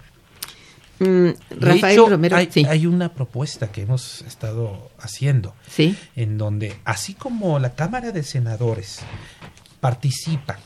[1.00, 5.96] Mm, De Rafael hecho, Romero, hay, sí, hay una propuesta que hemos estado haciendo sí,
[6.14, 9.00] en donde, así como la Cámara de Senadores
[9.80, 10.60] participa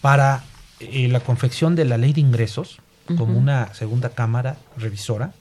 [0.00, 0.44] para
[0.78, 2.80] eh, la confección de la ley de ingresos,
[3.16, 5.32] como una segunda Cámara revisora,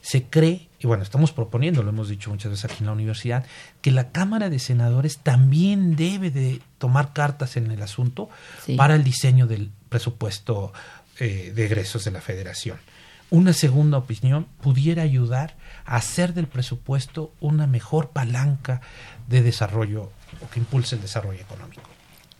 [0.00, 3.44] se cree, y bueno, estamos proponiendo, lo hemos dicho muchas veces aquí en la universidad,
[3.82, 8.28] que la Cámara de Senadores también debe de tomar cartas en el asunto
[8.64, 8.74] Sí.
[8.74, 10.72] para el diseño del presupuesto
[11.20, 12.78] eh, de egresos de la Federación.
[13.30, 18.82] una segunda opinión pudiera ayudar a hacer del presupuesto una mejor palanca
[19.26, 20.10] de desarrollo
[20.42, 21.88] o que impulse el desarrollo económico.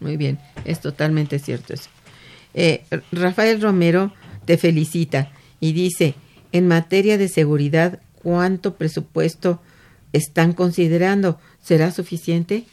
[0.00, 1.88] Muy bien, es totalmente cierto eso.
[2.52, 4.12] Eh, Rafael Romero
[4.44, 6.14] te felicita y dice,
[6.52, 9.60] en materia de seguridad, ¿cuánto presupuesto
[10.12, 11.38] están considerando?
[11.62, 12.64] ¿Será suficiente?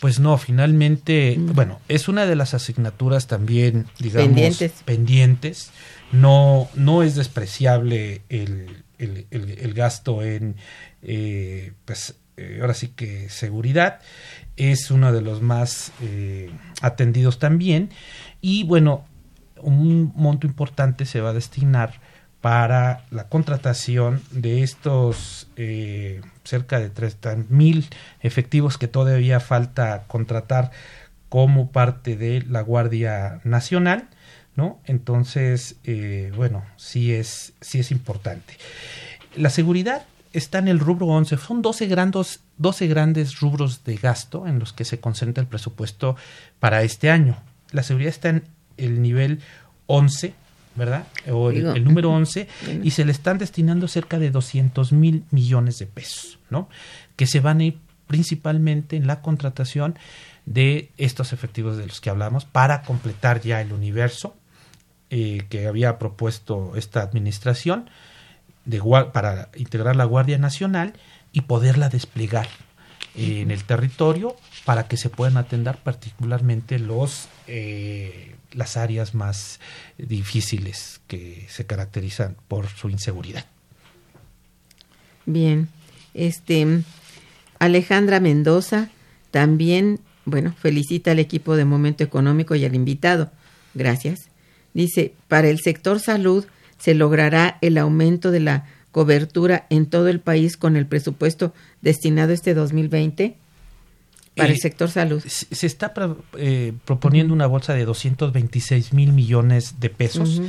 [0.00, 1.52] Pues no, finalmente, mm.
[1.54, 4.72] bueno, es una de las asignaturas también, digamos, pendientes.
[4.84, 5.70] pendientes.
[6.10, 10.56] No, no es despreciable el, el, gasto en,
[11.02, 14.00] eh, pues, eh, ahora sí que seguridad.
[14.56, 17.90] Es uno de los más eh, atendidos también.
[18.40, 19.04] Y bueno,
[19.62, 22.00] un monto importante se va a destinar
[22.42, 27.88] para la contratación de estos eh, cerca de 30 mil
[28.20, 30.72] efectivos que todavía falta contratar
[31.28, 34.08] como parte de la Guardia Nacional,
[34.56, 34.80] ¿no?
[34.84, 38.58] Entonces, eh, bueno, sí es, sí es importante.
[39.36, 44.46] La seguridad está en el rubro 11, son 12 grandes, 12 grandes rubros de gasto
[44.46, 46.16] en los que se concentra el presupuesto
[46.58, 47.36] para este año.
[47.70, 48.44] La seguridad está en
[48.84, 49.40] el nivel
[49.86, 50.34] 11
[50.74, 51.06] ¿verdad?
[51.30, 52.48] O el, número 11,
[52.82, 56.68] y se le están destinando cerca de 200 mil millones de pesos, ¿no?
[57.16, 59.98] Que se van a ir principalmente en la contratación
[60.46, 64.34] de estos efectivos de los que hablamos para completar ya el universo
[65.10, 67.88] eh, que había propuesto esta administración
[68.64, 68.80] de,
[69.12, 70.94] para integrar la Guardia Nacional
[71.32, 72.48] y poderla desplegar
[73.14, 79.60] en el territorio para que se puedan atender particularmente los eh, las áreas más
[79.98, 83.46] difíciles que se caracterizan por su inseguridad.
[85.26, 85.68] Bien,
[86.14, 86.82] este
[87.58, 88.90] Alejandra Mendoza
[89.30, 93.30] también, bueno, felicita al equipo de Momento Económico y al invitado.
[93.74, 94.28] Gracias.
[94.74, 96.44] Dice, para el sector salud
[96.78, 102.32] se logrará el aumento de la cobertura en todo el país con el presupuesto destinado
[102.32, 103.36] este 2020
[104.36, 105.22] para el sector salud.
[105.26, 105.92] Se está
[106.38, 110.40] eh, proponiendo una bolsa de 226 mil millones de pesos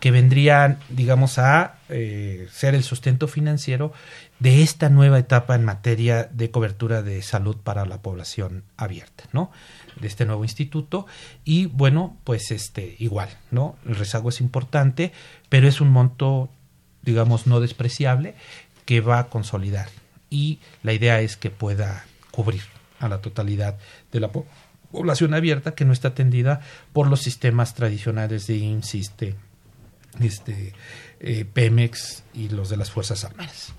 [0.00, 3.92] que vendrían, digamos, a eh, ser el sustento financiero
[4.38, 9.50] de esta nueva etapa en materia de cobertura de salud para la población abierta, ¿no?
[10.00, 11.06] De este nuevo instituto.
[11.44, 13.76] Y bueno, pues este, igual, ¿no?
[13.86, 15.12] El rezago es importante,
[15.48, 16.50] pero es un monto,
[17.02, 18.34] digamos, no despreciable
[18.84, 19.88] que va a consolidar.
[20.30, 22.62] Y la idea es que pueda cubrir
[22.98, 23.78] a la totalidad
[24.12, 24.30] de la
[24.90, 26.60] población abierta que no está atendida
[26.92, 29.34] por los sistemas tradicionales de INSISTE,
[30.20, 30.72] este,
[31.20, 33.72] eh, Pemex y los de las Fuerzas Armadas.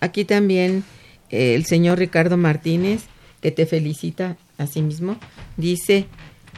[0.00, 0.84] Aquí también
[1.30, 3.04] eh, el señor Ricardo Martínez,
[3.40, 5.18] que te felicita a sí mismo,
[5.56, 6.06] dice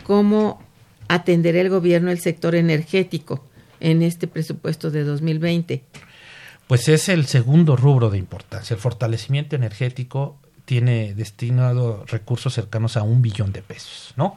[0.04, 0.62] cómo
[1.08, 3.47] atenderá el gobierno el sector energético
[3.80, 5.82] en este presupuesto de 2020.
[6.66, 13.02] Pues es el segundo rubro de importancia, el fortalecimiento energético tiene destinado recursos cercanos a
[13.02, 14.36] un billón de pesos, ¿no?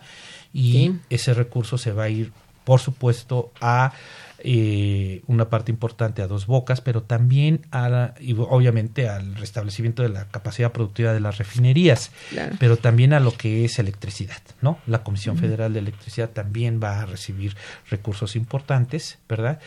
[0.54, 2.32] Y ese recurso se va a ir,
[2.64, 3.93] por supuesto, a
[4.39, 10.09] eh, una parte importante a dos bocas, pero también a y obviamente al restablecimiento de
[10.09, 12.12] la capacidad productiva de las refinerías,
[12.59, 14.80] pero también a lo que es electricidad, ¿no?
[14.88, 17.55] La Comisión Federal de Electricidad también va a recibir
[17.89, 19.59] recursos importantes, ¿verdad?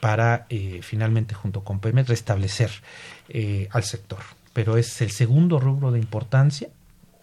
[0.00, 2.70] Para eh, finalmente, junto con Pemex, restablecer
[3.28, 4.20] eh, al sector
[4.52, 6.68] pero es el segundo rubro de importancia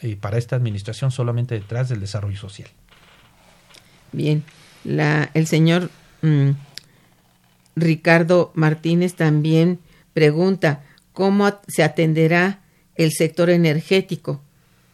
[0.02, 2.70] eh, para esta administración solamente detrás del desarrollo social.
[4.12, 4.44] Bien,
[4.84, 5.90] la, el señor
[6.22, 6.52] mm,
[7.76, 9.80] Ricardo Martínez también
[10.14, 12.62] pregunta cómo se atenderá
[12.96, 14.42] el sector energético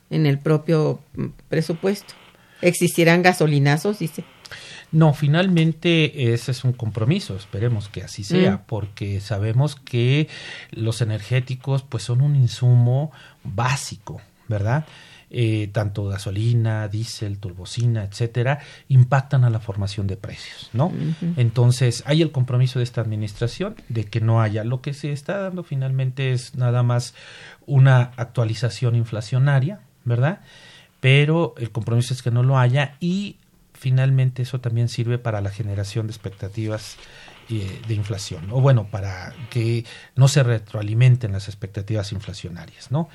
[0.09, 2.13] en el propio mm, presupuesto.
[2.61, 3.99] ¿Existirán gasolinazos?
[3.99, 4.23] Dice.
[4.91, 8.61] No, finalmente ese es un compromiso, esperemos que así sea, mm.
[8.67, 10.29] porque sabemos que
[10.71, 13.11] los energéticos pues son un insumo
[13.43, 14.85] básico, ¿verdad?
[15.31, 18.59] Eh, tanto gasolina, diésel, turbocina, etcétera,
[18.89, 20.93] impactan a la formación de precios, ¿no?
[21.35, 24.63] Entonces, hay el compromiso de esta administración de que no haya.
[24.63, 27.15] Lo que se está dando finalmente es nada más
[27.65, 30.41] una actualización inflacionaria, ¿verdad?
[30.99, 33.37] Pero el compromiso es que no lo haya y
[33.73, 36.97] finalmente eso también sirve para la generación de expectativas
[37.47, 43.07] eh, de inflación, o bueno, para que no se retroalimenten las expectativas inflacionarias, ¿no?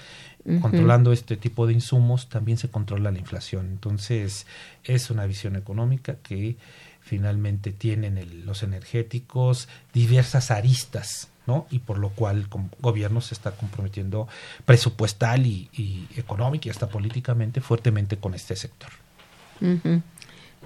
[0.63, 3.67] Controlando este tipo de insumos también se controla la inflación.
[3.67, 4.47] Entonces,
[4.85, 6.57] es una visión económica que
[7.01, 11.67] finalmente tienen los energéticos diversas aristas, ¿no?
[11.71, 12.47] Y por lo cual el
[12.81, 14.29] gobierno se está comprometiendo
[14.65, 18.91] presupuestal y, y económica y hasta políticamente fuertemente con este sector.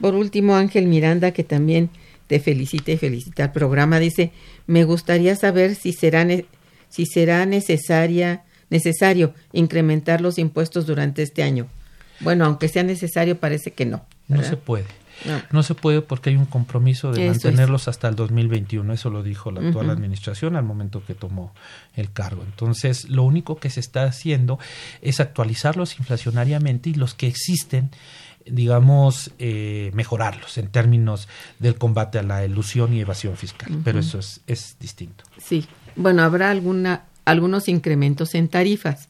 [0.01, 1.91] Por último, Ángel Miranda, que también
[2.27, 3.99] te felicita y felicita al programa.
[3.99, 4.33] Dice,
[4.67, 6.27] me gustaría saber si será,
[6.89, 8.45] si será necesaria,
[8.75, 11.69] necesario incrementar los impuestos durante este año.
[12.21, 14.05] Bueno, aunque sea necesario, parece que no.
[14.27, 14.87] No se puede.
[15.53, 15.63] No.
[15.63, 18.93] se puede porque hay un compromiso de mantenerlos hasta el 2021.
[18.93, 21.55] Eso lo dijo la actual administración al momento que tomó
[21.95, 22.43] el cargo.
[22.45, 24.59] Entonces, lo único que se está haciendo
[25.03, 27.91] es actualizarlos inflacionariamente y los que existen
[28.47, 31.29] digamos, eh, mejorarlos en términos
[31.61, 33.81] del combate a la ilusión y evasión fiscal.
[33.83, 35.25] Pero eso es, es distinto.
[35.39, 35.67] Sí.
[35.97, 39.09] Bueno, habrá alguna, algunos incrementos en tarifas.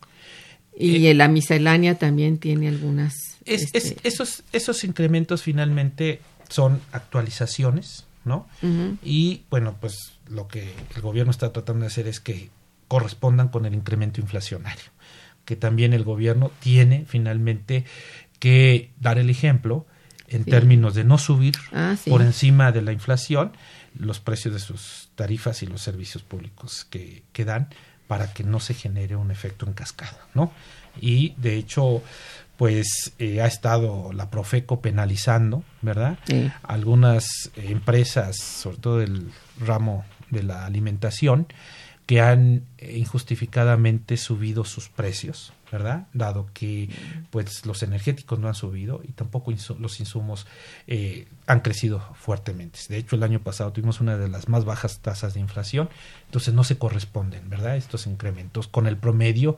[0.77, 3.15] Y eh, la miscelánea también tiene algunas.
[3.45, 3.97] este...
[4.03, 8.49] esos, esos incrementos finalmente son actualizaciones, ¿no?
[9.03, 12.51] Y bueno, pues lo que el gobierno está tratando de hacer es que
[12.89, 14.85] correspondan con el incremento inflacionario,
[15.45, 17.85] que también el gobierno tiene finalmente
[18.39, 19.87] que dar el ejemplo
[20.29, 23.53] en términos de no subir ah, por encima de la inflación
[23.97, 27.69] los precios de sus tarifas y los servicios públicos que, que dan
[28.07, 30.53] para que no se genere un efecto en cascada, ¿no?
[31.01, 32.03] Y de hecho,
[32.57, 36.19] pues eh, ha estado la Profeco penalizando, ¿verdad?
[36.63, 41.47] Algunas empresas, sobre todo del ramo de la alimentación,
[42.07, 46.07] que han eh, injustificadamente subido sus precios, ¿verdad?
[46.13, 46.89] Dado que
[47.31, 50.47] pues los energéticos no han subido y tampoco los insumos
[50.87, 52.79] eh, han crecido fuertemente.
[52.89, 55.89] De hecho, el año pasado tuvimos una de las más bajas tasas de inflación,
[56.27, 57.77] entonces no se corresponden, ¿verdad?
[57.77, 59.57] Estos incrementos con el promedio,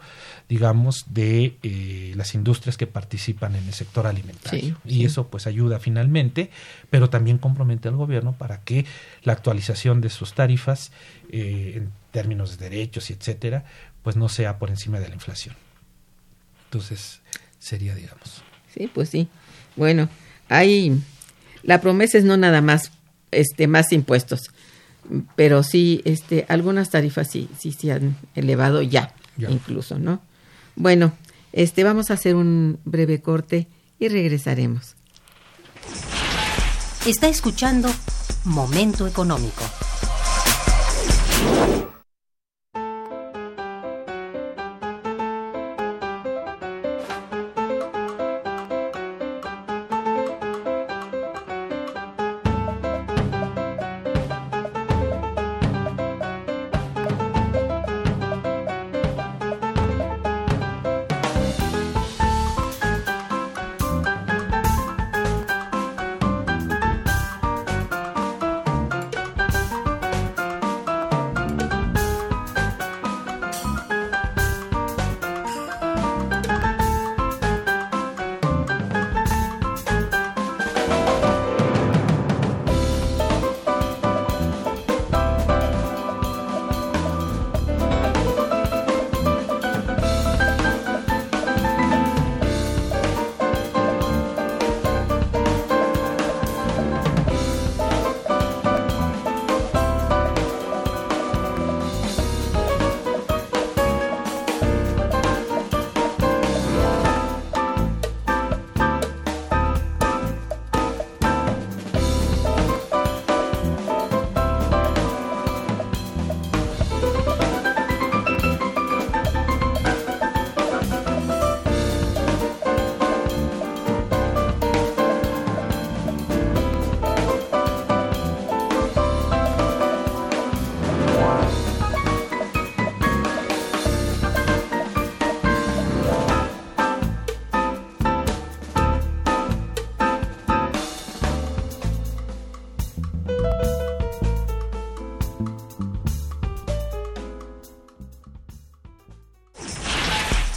[0.49, 4.79] digamos, de eh, las industrias que participan en el sector alimentario.
[4.87, 6.51] y eso pues ayuda finalmente,
[6.89, 8.87] pero también compromete al gobierno para que
[9.23, 10.93] la actualización de sus tarifas
[11.29, 13.67] eh, en términos de derechos y etcétera,
[14.03, 15.66] pues no sea por encima de la inflación.
[16.67, 17.21] Entonces,
[17.59, 18.43] sería, digamos.
[18.75, 19.29] Sí, pues sí.
[19.77, 20.09] Bueno,
[20.49, 21.01] hay
[21.63, 22.93] la promesa es no nada más
[23.33, 24.51] este más impuestos,
[25.35, 30.21] pero sí este algunas tarifas sí sí se han elevado ya, incluso, ¿no?
[30.77, 31.13] Bueno,
[31.53, 33.67] este vamos a hacer un breve corte
[33.99, 34.95] y regresaremos.
[37.07, 37.89] Está escuchando
[38.45, 39.63] Momento Económico.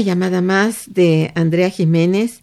[0.00, 2.42] Llamada más de Andrea Jiménez,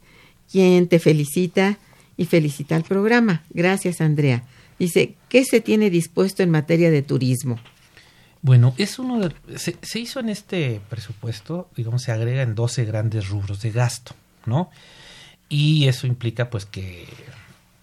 [0.51, 1.77] quien te felicita
[2.17, 3.43] y felicita al programa.
[3.51, 4.43] Gracias, Andrea.
[4.79, 7.59] Dice, ¿qué se tiene dispuesto en materia de turismo?
[8.41, 12.85] Bueno, es uno de, se, se hizo en este presupuesto, digamos, se agrega en 12
[12.85, 14.13] grandes rubros de gasto,
[14.45, 14.69] ¿no?
[15.49, 17.07] Y eso implica pues que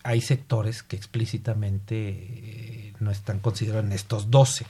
[0.05, 4.67] hay sectores que explícitamente eh, no están considerados en estos 12.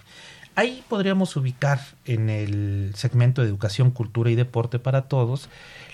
[0.55, 5.49] Ahí podríamos ubicar en el segmento de educación, cultura y deporte para todos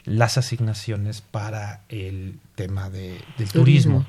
[0.04, 4.04] las asignaciones para el tema de, del turismo.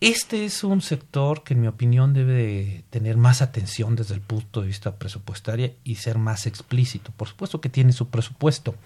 [0.00, 4.20] Este es un sector que en mi opinión debe de tener más atención desde el
[4.20, 7.10] punto de vista presupuestario y ser más explícito.
[7.16, 8.76] Por supuesto que tiene su presupuesto,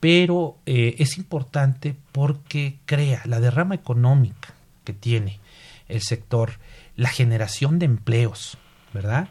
[0.00, 4.52] pero eh, es importante porque crea la derrama económica
[4.84, 5.38] que tiene
[5.88, 6.58] el sector,
[6.96, 8.58] la generación de empleos,
[8.92, 9.28] ¿verdad?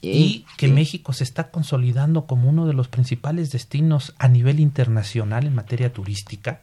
[0.00, 0.68] Y que.
[0.68, 5.92] México se está consolidando como uno de los principales destinos a nivel internacional en materia
[5.92, 6.60] turística,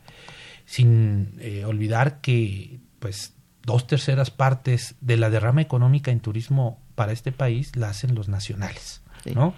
[0.65, 3.33] sin eh, olvidar que pues
[3.63, 8.29] dos terceras partes de la derrama económica en turismo para este país la hacen los
[8.29, 9.31] nacionales, Sí.
[9.33, 9.53] ¿no?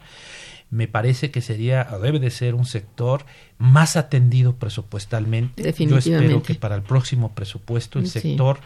[0.70, 3.26] Me parece que sería o debe de ser un sector
[3.58, 5.64] más atendido presupuestalmente.
[5.86, 8.20] Yo espero que para el próximo presupuesto el Sí.
[8.20, 8.60] sector,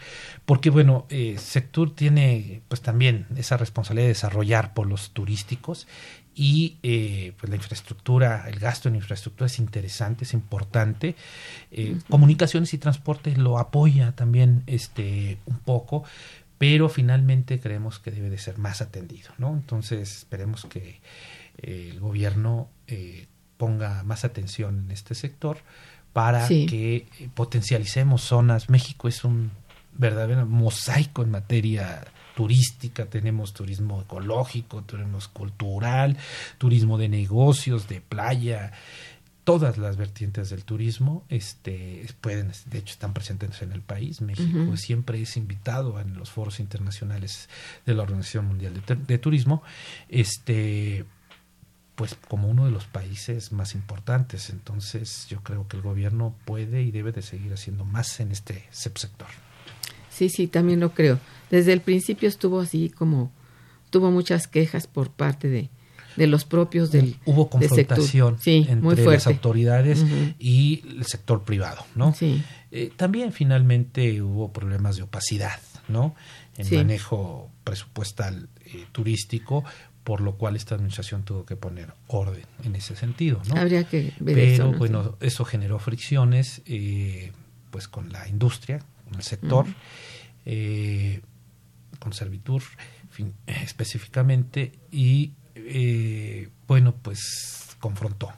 [0.44, 5.86] porque bueno, eh, sector tiene pues también esa responsabilidad de desarrollar polos turísticos
[6.34, 11.14] y eh, pues la infraestructura, el gasto en infraestructura es interesante, es importante.
[11.70, 16.02] Eh, Comunicaciones y transporte lo apoya también este un poco,
[16.58, 19.52] pero finalmente creemos que debe de ser más atendido, ¿no?
[19.52, 21.00] Entonces esperemos que
[21.62, 25.58] eh, el gobierno eh, ponga más atención en este sector
[26.12, 26.66] para Sí.
[26.66, 28.68] que eh, potencialicemos zonas.
[28.68, 29.50] México es un
[29.94, 32.04] verdadero mosaico en materia
[32.34, 36.16] turística, tenemos turismo ecológico, tenemos cultural,
[36.58, 38.72] turismo de negocios, de playa,
[39.44, 44.20] todas las vertientes del turismo este pueden de hecho están presentes en el país.
[44.20, 47.48] México siempre es invitado en los foros internacionales
[47.84, 49.62] de la Organización Mundial de, de Turismo.
[50.08, 51.04] Este
[52.02, 56.82] pues como uno de los países más importantes entonces yo creo que el gobierno puede
[56.82, 59.28] y debe de seguir haciendo más en este subsector
[60.10, 61.20] Sí, sí, también lo creo.
[61.48, 63.30] Desde el principio estuvo así como,
[63.90, 65.70] tuvo muchas quejas por parte de,
[66.16, 67.96] de los propios del hubo del sector.
[67.98, 70.04] confrontación Sí, entre muy las autoridades
[70.40, 72.42] y el sector privado no Sí,
[72.72, 76.14] Eh, también finalmente hubo problemas de opacidad, ¿no?
[76.56, 76.74] En Sí.
[76.76, 79.64] manejo presupuestal eh, turístico,
[80.04, 83.56] por lo cual esta administración tuvo que poner orden en ese sentido, ¿no?
[83.60, 84.72] habría que ver Pero eso.
[84.72, 84.78] ¿no?
[84.78, 87.32] bueno, eso generó fricciones, eh,
[87.70, 89.66] pues con la industria, con el sector,
[90.44, 91.20] eh,
[91.98, 92.62] con Servitur
[93.10, 98.32] fin- específicamente, y eh, bueno, pues confrontó.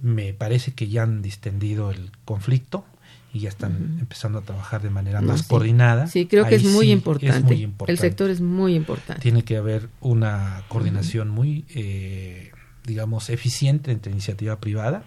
[0.00, 2.84] Me parece que ya han distendido el conflicto
[3.32, 5.46] y ya están empezando a trabajar de manera No, más sí.
[5.48, 6.06] coordinada.
[6.06, 7.54] Sí, creo que es muy, importante.
[7.54, 7.92] muy importante.
[7.92, 9.22] El sector es muy importante.
[9.22, 12.50] Tiene que haber una coordinación muy, eh,
[12.84, 15.04] digamos, eficiente entre iniciativa privada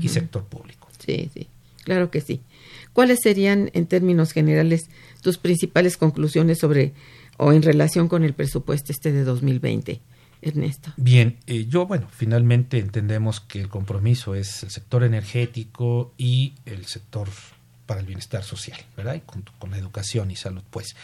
[0.00, 0.88] y sector público.
[1.04, 1.48] Sí, sí,
[1.84, 2.40] claro que sí.
[2.94, 4.88] ¿Cuáles serían, en términos generales,
[5.20, 6.94] tus principales conclusiones sobre
[7.36, 10.00] o en relación con el presupuesto este de 2020,
[10.44, 10.92] Ernesto?
[10.96, 16.86] Bien, eh, yo, bueno, finalmente entendemos que el compromiso es el sector energético y el
[16.86, 17.28] sector
[17.86, 19.14] para el bienestar social, ¿verdad?
[19.14, 20.96] Y con, con la educación y salud, pues.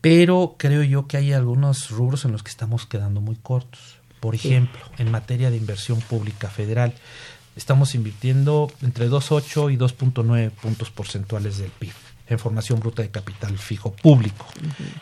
[0.00, 3.96] Pero creo yo que hay algunos rubros en los que estamos quedando muy cortos.
[4.20, 4.48] Por Sí.
[4.48, 6.94] ejemplo, en materia de inversión pública federal,
[7.56, 11.92] estamos invirtiendo entre 2,8 y 2,9 puntos porcentuales del PIB
[12.32, 14.46] en formación bruta de capital fijo público.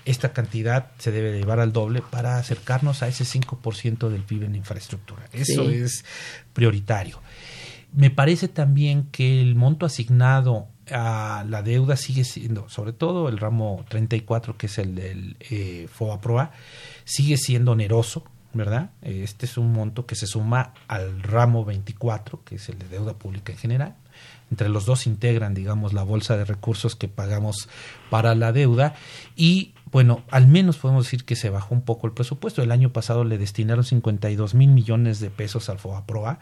[0.04, 4.54] Esta cantidad se debe llevar al doble para acercarnos a ese 5% del PIB en
[4.56, 5.22] infraestructura.
[5.32, 5.74] Eso Sí.
[5.74, 6.04] es
[6.52, 7.20] prioritario.
[7.92, 13.38] Me parece también que el monto asignado a la deuda sigue siendo, sobre todo el
[13.38, 16.52] ramo 34, que es el del eh, FOAPROA,
[17.04, 18.90] sigue siendo oneroso, ¿verdad?
[19.03, 23.14] Este es un monto que se suma al ramo 24, que es el de deuda
[23.14, 23.96] pública en general.
[24.51, 27.68] Entre los dos integran, digamos, la bolsa de recursos que pagamos
[28.11, 28.94] para la deuda
[29.36, 32.62] y bueno, al menos podemos decir que se bajó un poco el presupuesto.
[32.62, 36.38] El año pasado le destinaron 52 mil millones de pesos al FOAPROA.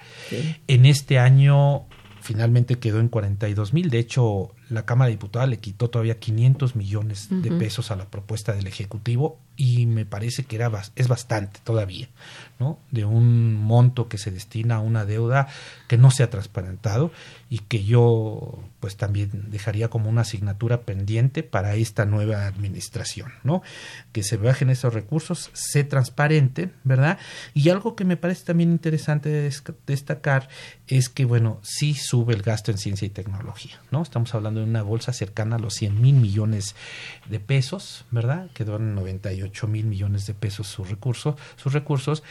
[0.66, 1.86] En este año
[2.20, 3.88] finalmente quedó en 42 mil.
[3.90, 8.06] De hecho, la Cámara de Diputados le quitó todavía 500 millones de pesos a la
[8.06, 12.08] propuesta del Ejecutivo y me parece que era es bastante todavía,
[12.60, 12.78] ¿no?
[12.92, 15.48] De un monto que se destina a una deuda
[15.88, 17.10] que no se ha transparentado
[17.50, 23.62] y que yo pues también dejaría como una asignatura pendiente para esta nueva administración, ¿no?
[24.12, 27.18] Que se bajen esos recursos, se transparente, ¿verdad?
[27.52, 29.50] Y algo que me parece también interesante
[29.86, 30.48] destacar
[30.86, 34.02] es que, bueno, sí sube el gasto en ciencia y tecnología, ¿no?
[34.02, 36.74] Estamos hablando de una bolsa cercana a los 100 mil millones
[37.28, 38.50] de pesos, ¿verdad?
[38.52, 42.22] Quedó en 98 mil millones de pesos sus recursos, sus recursos,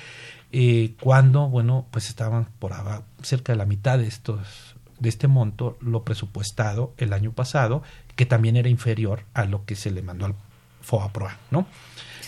[0.52, 2.74] eh, cuando, bueno, pues estaban por
[3.22, 7.84] cerca de la mitad de estos de este monto lo presupuestado el año pasado,
[8.16, 10.36] que también era inferior a lo que se le mandó al
[10.82, 11.68] FOAPROA, ¿no?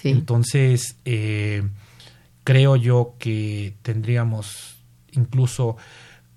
[0.04, 1.68] Entonces, eh,
[2.44, 4.78] creo yo que tendríamos
[5.12, 5.78] incluso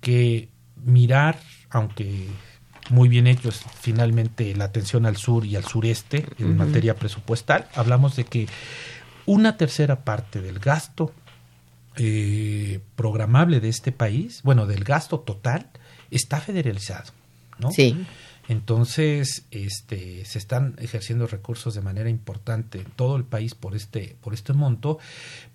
[0.01, 0.49] que
[0.83, 1.39] mirar,
[1.69, 2.27] aunque
[2.89, 7.67] muy bien hechos finalmente la atención al sur y al sureste en materia presupuestal.
[7.75, 8.47] Hablamos de que
[9.25, 11.13] una tercera parte del gasto
[11.95, 15.69] eh, programable de este país, bueno, del gasto total,
[16.11, 17.11] está federalizado,
[17.59, 17.71] ¿no?
[17.71, 18.05] Sí.
[18.49, 24.17] Entonces, este, se están ejerciendo recursos de manera importante en todo el país por este,
[24.21, 24.99] por este monto,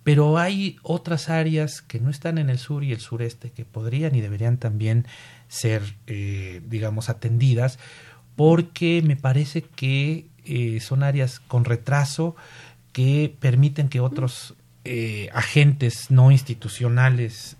[0.03, 4.15] pero hay otras áreas que no están en el sur y el sureste que podrían
[4.15, 5.05] y deberían también
[5.47, 7.77] ser, eh, digamos, atendidas,
[8.35, 12.35] porque me parece que eh, son áreas con retraso
[12.91, 17.55] que permiten que otros eh, agentes no institucionales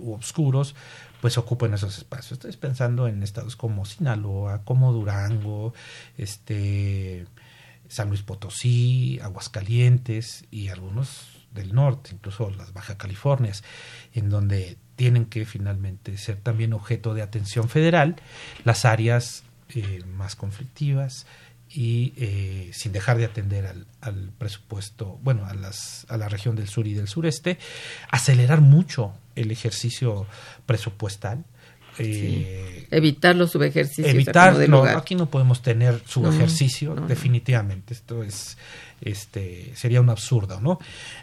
[0.00, 0.74] u obscuros
[1.22, 2.32] pues ocupen esos espacios.
[2.32, 5.72] Estoy pensando en estados como Sinaloa, como Durango,
[6.18, 7.26] este
[7.86, 13.62] San Luis Potosí, Aguascalientes y algunos del norte, incluso las Baja Californias,
[14.14, 18.16] en donde tienen que finalmente ser también objeto de atención federal
[18.64, 19.44] las áreas
[19.76, 21.26] eh, más conflictivas
[21.74, 26.54] y eh, sin dejar de atender al, al, presupuesto, bueno, a, las, a la región
[26.54, 27.58] del sur y del sureste,
[28.10, 30.26] acelerar mucho el ejercicio
[30.66, 31.44] presupuestal.
[31.98, 34.08] Eh, evitar los subejercicios.
[34.08, 34.84] Evitarlo.
[34.84, 37.94] Aquí no podemos tener subejercicio, definitivamente.
[37.94, 38.56] Esto es,
[39.00, 40.78] este, sería un absurdo, ¿no?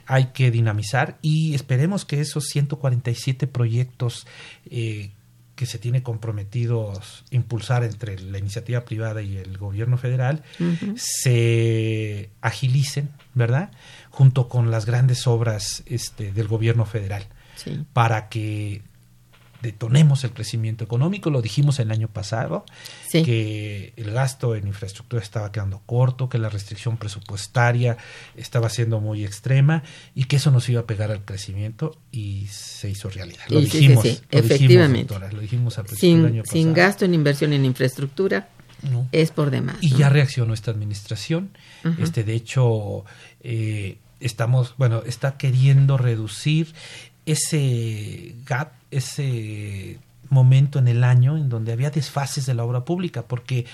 [0.05, 4.27] Hay que dinamizar y esperemos que esos 147 proyectos
[4.69, 5.11] eh,
[5.59, 10.41] que se tiene comprometidos impulsar entre la iniciativa privada y el gobierno federal
[10.95, 13.69] se agilicen, ¿verdad?
[14.09, 17.27] Junto con las grandes obras este, del gobierno federal
[17.91, 18.83] para que
[19.61, 21.29] detonemos el crecimiento económico.
[21.29, 22.65] Lo dijimos el año pasado,
[23.11, 27.97] que el gasto en infraestructura estaba quedando corto, que la restricción presupuestaria
[28.35, 29.83] estaba siendo muy extrema
[30.15, 33.43] y que eso nos iba a pegar al crecimiento y se hizo realidad.
[33.49, 35.15] Lo dijimos, efectivamente.
[35.31, 36.59] lo dijimos al sin, año pasado.
[36.59, 38.49] Sin gasto en inversión en infraestructura.
[39.11, 39.75] Es por demás.
[39.81, 41.51] Y ya reaccionó esta administración.
[41.99, 43.03] Este, de hecho,
[43.41, 46.73] eh, estamos, bueno, está queriendo reducir
[47.31, 49.99] ese gap, ese
[50.29, 53.65] momento en el año en donde había desfases de la obra pública, porque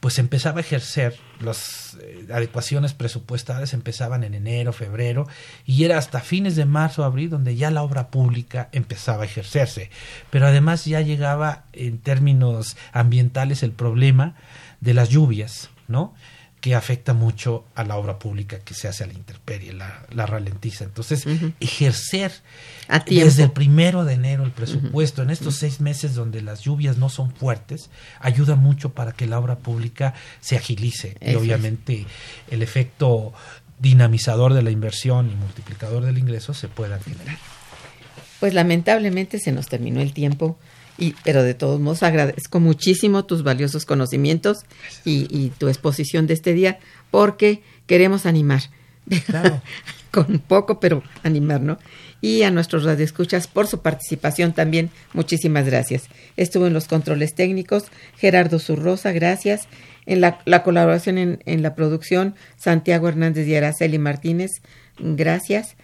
[0.00, 5.26] pues empezaba a ejercer las eh, adecuaciones presupuestales empezaban en enero, febrero
[5.64, 9.90] y era hasta fines de marzo, abril donde ya la obra pública empezaba a ejercerse.
[10.30, 14.34] Pero además ya llegaba en términos ambientales el problema
[14.80, 16.14] de las lluvias, ¿no?
[16.60, 20.84] Que afecta mucho a la obra pública que se hace a la intemperie, la, ralentiza.
[20.84, 21.26] Entonces,
[21.60, 22.32] ejercer
[23.06, 27.08] desde el primero de enero el presupuesto en estos seis meses donde las lluvias no
[27.08, 27.90] son fuertes,
[28.20, 31.16] ayuda mucho para que la obra pública se agilice.
[31.20, 32.06] y obviamente
[32.50, 33.32] el efecto
[33.78, 37.38] dinamizador de la inversión y multiplicador del ingreso se pueda generar.
[38.40, 40.58] Pues lamentablemente se nos terminó el tiempo.
[40.98, 44.64] Y, pero de todos modos agradezco muchísimo tus valiosos conocimientos
[45.04, 46.78] y, tu exposición de este día
[47.10, 48.62] porque queremos animar.
[50.10, 51.78] Con poco, pero animar, ¿no?
[52.22, 56.04] Y a nuestros radioescuchas por su participación también, muchísimas gracias.
[56.38, 57.84] Estuvo en los controles técnicos
[58.16, 59.68] Gerardo Zurrosa, gracias.
[60.06, 64.62] En la, colaboración en, en, la producción, Santiago Hernández y Araceli Martínez,
[64.98, 65.76] gracias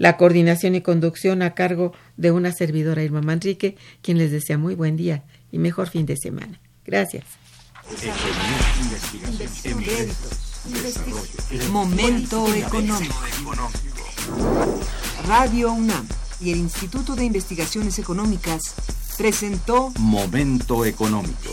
[0.00, 4.74] la coordinación y conducción a cargo de una servidora Irma Manrique, quien les desea muy
[4.74, 6.58] buen día y mejor fin de semana.
[6.86, 7.26] Gracias.
[11.70, 13.14] Momento económico.
[15.28, 16.08] Radio UNAM
[16.40, 18.74] y el Instituto de Investigaciones Económicas
[19.18, 21.50] presentó Momento económico.